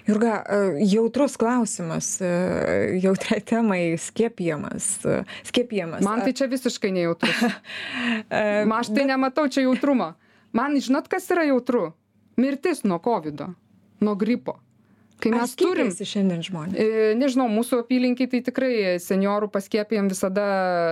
Jurga, 0.07 0.41
e, 0.43 0.85
jautrus 0.91 1.37
klausimas, 1.37 2.15
e, 2.21 2.29
jautria 3.03 3.39
temai 3.41 3.97
skiepijamas. 4.01 5.05
e, 5.05 5.21
Skiepijamas. 5.47 6.03
Man 6.05 6.25
tai 6.25 6.33
čia 6.33 6.49
visiškai 6.51 6.91
nejautrus. 6.95 7.45
Aš 8.79 8.91
tai 8.95 9.07
nematau 9.09 9.47
čia 9.51 9.65
jautrumo. 9.65 10.13
Man, 10.55 10.77
žinot, 10.79 11.09
kas 11.11 11.27
yra 11.33 11.43
jautru? 11.47 11.89
Mirtis 12.39 12.83
nuo 12.83 12.99
COVID, 13.03 13.41
nuo 14.03 14.15
gripo. 14.15 14.59
Kai 15.23 15.31
mes 15.31 15.53
turim 15.57 15.89
šiandien 15.95 16.41
žmonės. 16.43 16.75
E, 16.75 17.13
Nežinau, 17.17 17.47
mūsų 17.51 17.79
apylinkiai 17.85 18.27
tai 18.31 18.41
tikrai 18.45 18.71
seniorų 19.01 19.47
paskiepijam 19.53 20.09
visada 20.11 20.45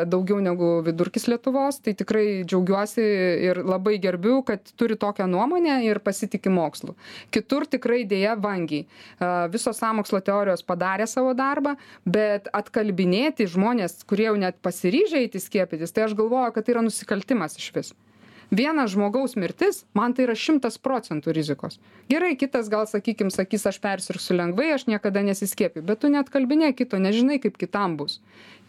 daugiau 0.09 0.39
negu 0.43 0.77
vidurkis 0.85 1.27
Lietuvos, 1.27 1.81
tai 1.83 1.93
tikrai 1.99 2.25
džiaugiuosi 2.47 3.03
ir 3.49 3.59
labai 3.67 3.97
gerbiu, 4.03 4.39
kad 4.47 4.71
turi 4.79 4.97
tokią 4.99 5.27
nuomonę 5.29 5.81
ir 5.85 5.99
pasitikė 6.03 6.53
mokslu. 6.53 6.95
Kitur 7.35 7.67
tikrai 7.69 8.03
dėja 8.09 8.37
vangiai. 8.39 8.87
A, 9.19 9.33
Visos 9.53 9.81
samokslo 9.83 10.23
teorijos 10.23 10.63
padarė 10.65 11.09
savo 11.09 11.35
darbą, 11.37 11.75
bet 12.07 12.47
atkalbinėti 12.55 13.49
žmonės, 13.51 13.99
kurie 14.07 14.29
jau 14.31 14.39
net 14.39 14.61
pasiryžę 14.63 15.25
eiti 15.25 15.43
skiepytis, 15.43 15.91
tai 15.91 16.07
aš 16.07 16.17
galvoju, 16.17 16.55
kad 16.55 16.65
tai 16.65 16.77
yra 16.77 16.87
nusikaltimas 16.87 17.59
iš 17.59 17.69
vis 17.75 17.93
vienas 18.53 18.91
žmogaus 18.93 19.35
mirtis 19.35 19.83
man 19.97 20.13
tai 20.13 20.27
yra 20.27 20.35
šimtas 20.37 20.77
procentų 20.81 21.33
rizikos. 21.33 21.79
Gerai 22.11 22.35
kitas 22.37 22.69
gal 22.69 22.85
sakykim 22.89 23.31
sakys 23.33 23.65
aš 23.69 23.79
persirgsiu 23.81 24.37
lengvai 24.37 24.69
aš 24.75 24.85
niekada 24.89 25.23
nesiskiepiju 25.25 25.85
bet 25.87 26.03
tu 26.03 26.11
neatkalbinėk 26.13 26.77
kito 26.83 26.99
nežinai 27.01 27.39
kaip 27.41 27.57
kitam 27.57 27.97
bus. 27.97 28.19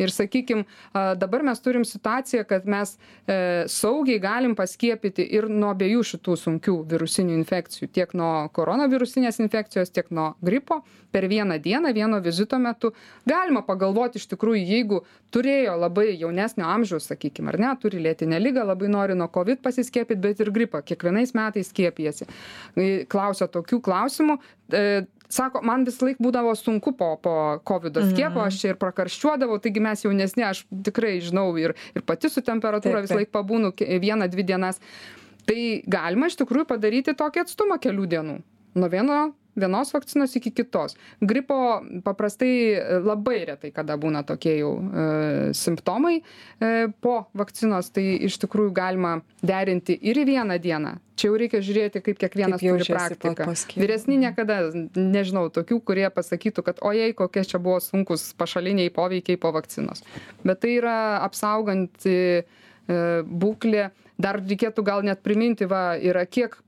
Ir 0.01 0.11
sakykim 0.11 0.65
a, 0.65 1.15
dabar 1.19 1.45
mes 1.47 1.61
turim 1.63 1.85
situaciją 1.87 2.47
kad 2.49 2.67
mes 2.67 2.97
e, 2.97 3.67
saugiai 3.71 4.19
galim 4.23 4.57
paskiepyti 4.59 5.27
ir 5.37 5.49
nuo 5.53 5.71
abiejų 5.75 6.03
šitų 6.15 6.37
sunkių 6.41 6.77
virusinių 6.91 7.37
infekcijų 7.43 7.91
tiek 7.95 8.15
nuo 8.19 8.49
koronavirusinės 8.57 9.39
infekcijos 9.45 9.93
tiek 9.95 10.11
nuo 10.11 10.33
gripo. 10.43 10.81
Per 11.15 11.29
vieną 11.31 11.61
dieną 11.63 11.93
vieno 11.95 12.19
vizito 12.25 12.59
metu 12.59 12.91
galima 13.29 13.63
pagalvot 13.63 14.17
iš 14.19 14.27
tikrųjų 14.33 14.65
jeigu 14.67 15.05
turėjo 15.35 15.77
labai 15.79 16.09
jaunesnio 16.19 16.67
amžiaus 16.67 17.07
sakykim 17.11 17.53
ar 17.53 17.61
ne 17.63 17.71
turi 17.83 18.03
lėtinę 18.03 18.41
ligą 18.43 18.65
labai 18.67 18.91
nori 18.91 19.15
nuo 19.19 19.29
covid 19.31 19.63
pasiskiepyt 19.75 20.23
bet 20.23 20.41
ir 20.41 20.53
gripą. 20.55 20.83
Kiekvienais 20.87 21.35
metais 21.35 21.71
skiepijasi. 21.73 22.29
Klausia 23.11 23.49
tokių 23.51 23.81
klausimų 23.85 24.39
e, 24.71 25.05
sako 25.35 25.63
man 25.67 25.85
visąlaik 25.87 26.21
būdavo 26.23 26.55
sunku 26.59 26.95
po 26.97 27.15
po 27.23 27.35
kovido 27.67 28.05
skiepo 28.07 28.45
aš 28.45 28.61
čia 28.61 28.73
ir 28.73 28.81
prakarščiuodavau 28.81 29.59
taigi 29.63 29.83
mes 29.83 30.05
jaunesni 30.05 30.47
aš 30.47 30.65
tikrai 30.87 31.17
žinau 31.25 31.49
ir 31.61 31.75
ir 31.95 32.03
pati 32.07 32.31
su 32.31 32.43
temperatūra 32.45 33.01
Taip, 33.01 33.09
visąlaik 33.09 33.33
pabūnu 33.35 33.73
vieną 33.79 34.29
dvi 34.31 34.47
dienas. 34.47 34.81
Tai 35.45 35.61
galima 35.91 36.31
iš 36.31 36.39
tikrųjų 36.41 36.69
padaryti 36.71 37.17
tokį 37.19 37.45
atstumą 37.45 37.77
kelių 37.83 38.07
dienų. 38.15 38.37
Nuo 38.75 38.89
vieno 38.91 39.19
vienos 39.55 39.93
vakcinos 39.95 40.37
iki 40.37 40.51
kitos. 40.51 40.97
Gripo 41.21 41.83
paprastai 42.05 42.75
e, 42.75 42.99
labai 43.05 43.45
retai 43.49 43.71
kada 43.75 43.97
būna 44.01 44.25
tokie 44.27 44.57
jau 44.59 44.73
e, 44.81 45.07
simptomai 45.55 46.19
e, 46.19 46.89
po 47.01 47.25
vakcinos 47.37 47.91
tai 47.95 48.07
iš 48.29 48.39
tikrųjų 48.45 48.75
galima 48.75 49.17
derinti 49.43 49.97
ir 50.03 50.21
į 50.23 50.27
vieną 50.33 50.59
dieną. 50.63 50.97
Čia 51.15 51.31
jau 51.31 51.39
reikia 51.39 51.61
žiūrėti 51.63 52.03
kaip 52.03 52.19
kiekvienas 52.19 52.59
Kaip 52.59 52.75
turi 52.75 52.89
praktiką. 52.91 53.47
vyresni 53.79 54.19
niekada 54.19 54.59
nežinau 54.99 55.47
tokių 55.55 55.79
kurie 55.87 56.09
pasakytų 56.11 56.67
kad 56.67 56.83
ojei 56.83 57.15
kokie 57.15 57.45
čia 57.47 57.63
buvo 57.63 57.79
sunkūs 57.85 58.33
pašaliniai 58.39 58.91
poveikiai 58.91 59.39
po 59.39 59.55
vakcinos. 59.55 60.03
Bet 60.43 60.65
tai 60.65 60.79
yra 60.81 60.99
apsauganti 61.23 62.43
būklė. 62.85 63.93
Dar 64.19 64.39
reikėtų 64.39 64.83
gal 64.87 65.03
net 65.07 65.23
priminti 65.27 65.67
va 65.67 65.95
yra 65.99 66.27
kiek 66.27 66.59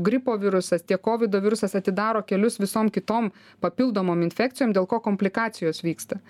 gripo 0.00 0.36
virusas 0.36 0.82
tiek 0.82 1.00
kovido 1.00 1.40
virusas 1.40 1.74
atidaro 1.74 2.22
kelius 2.22 2.58
visom 2.60 2.90
kitom 2.94 3.30
papildomom 3.60 4.22
infekcijom 4.22 4.72
dėl 4.74 4.86
ko 4.86 5.00
komplikacijos 5.02 5.82
vyksta. 5.82 6.20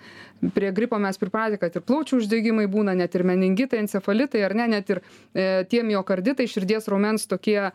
Prie 0.55 0.71
gripo 0.75 0.99
mes 0.99 1.19
pripratę 1.21 1.59
kad 1.61 1.75
ir 1.75 1.85
plaučių 1.85 2.21
uždegimai 2.23 2.65
būna 2.71 2.95
net 2.97 3.15
ir 3.15 3.25
meningitai 3.27 3.83
encefalitai 3.83 4.43
ar 4.47 4.55
ne 4.57 4.67
net 4.75 4.89
ir 4.89 5.01
e, 5.01 5.63
tie 5.69 5.83
miokarditai 5.83 6.47
širdies 6.49 6.89
raumens 6.89 7.27
tokie 7.29 7.59
a, 7.61 7.71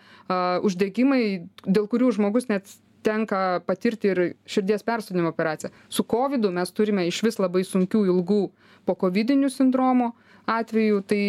uždegimai 0.66 1.46
dėl 1.66 1.86
kurių 1.90 2.14
žmogus 2.18 2.50
net 2.50 2.66
tenka 3.02 3.60
patirti 3.66 4.10
ir 4.12 4.22
širdies 4.48 4.82
persodinimo 4.84 5.30
operaciją. 5.32 5.70
Su 5.88 6.04
kovidu 6.04 6.50
mes 6.52 6.72
turime 6.72 7.06
išvis 7.08 7.38
labai 7.40 7.62
sunkių 7.64 8.04
ilgų 8.10 8.42
pokovidinių 8.88 9.48
sindromų 9.52 10.10
atvejų 10.48 11.00
tai 11.10 11.22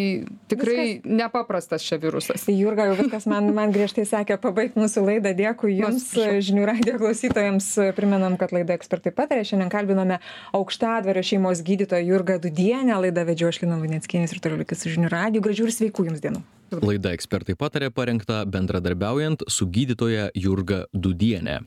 tikrai 0.52 0.86
nepaprastas 1.06 1.84
čia 1.86 2.00
virusas 2.02 2.46
Jurga 2.52 2.88
jau 2.90 2.96
viskas 3.00 3.28
man, 3.30 3.50
man 3.56 3.74
griežtai 3.74 4.06
sakė 4.08 4.38
pabaigti 4.42 4.80
mūsų 4.82 5.04
laidą. 5.08 5.34
Dėkui 5.38 5.76
Jums, 5.80 6.08
žinių 6.16 6.68
radio 6.70 6.98
klausytojams. 7.02 7.70
Primenam, 7.98 8.38
kad 8.42 8.54
laida 8.56 8.76
ekspertai 8.78 9.14
patarė. 9.16 9.46
Šiandien 9.48 9.72
kalbinome 9.74 10.20
aukštadvario 10.58 11.24
šeimos 11.26 11.64
gydytoją 11.66 12.04
Jurgą 12.12 12.40
Dudienę. 12.44 12.98
Laidą 13.08 13.26
vedžiau 13.30 13.52
aš 13.52 13.64
Lina 13.66 13.80
Lunieckienės 13.82 14.36
ir 14.36 14.44
toliau 14.44 14.62
likit 14.64 14.82
su 14.82 14.94
žinių 14.94 15.12
radio. 15.14 15.44
Gražių 15.44 15.70
ir 15.70 15.76
sveikų 15.78 16.10
Jums 16.12 16.24
dienų. 16.24 16.44
Laida 16.82 17.12
ekspertai 17.16 17.58
patarė 17.60 17.92
parengta 17.92 18.44
bendradarbiaujant 18.48 19.48
su 19.52 19.68
gydytoja 19.68 20.30
Jurga 20.38 20.86
Dudienė. 20.94 21.62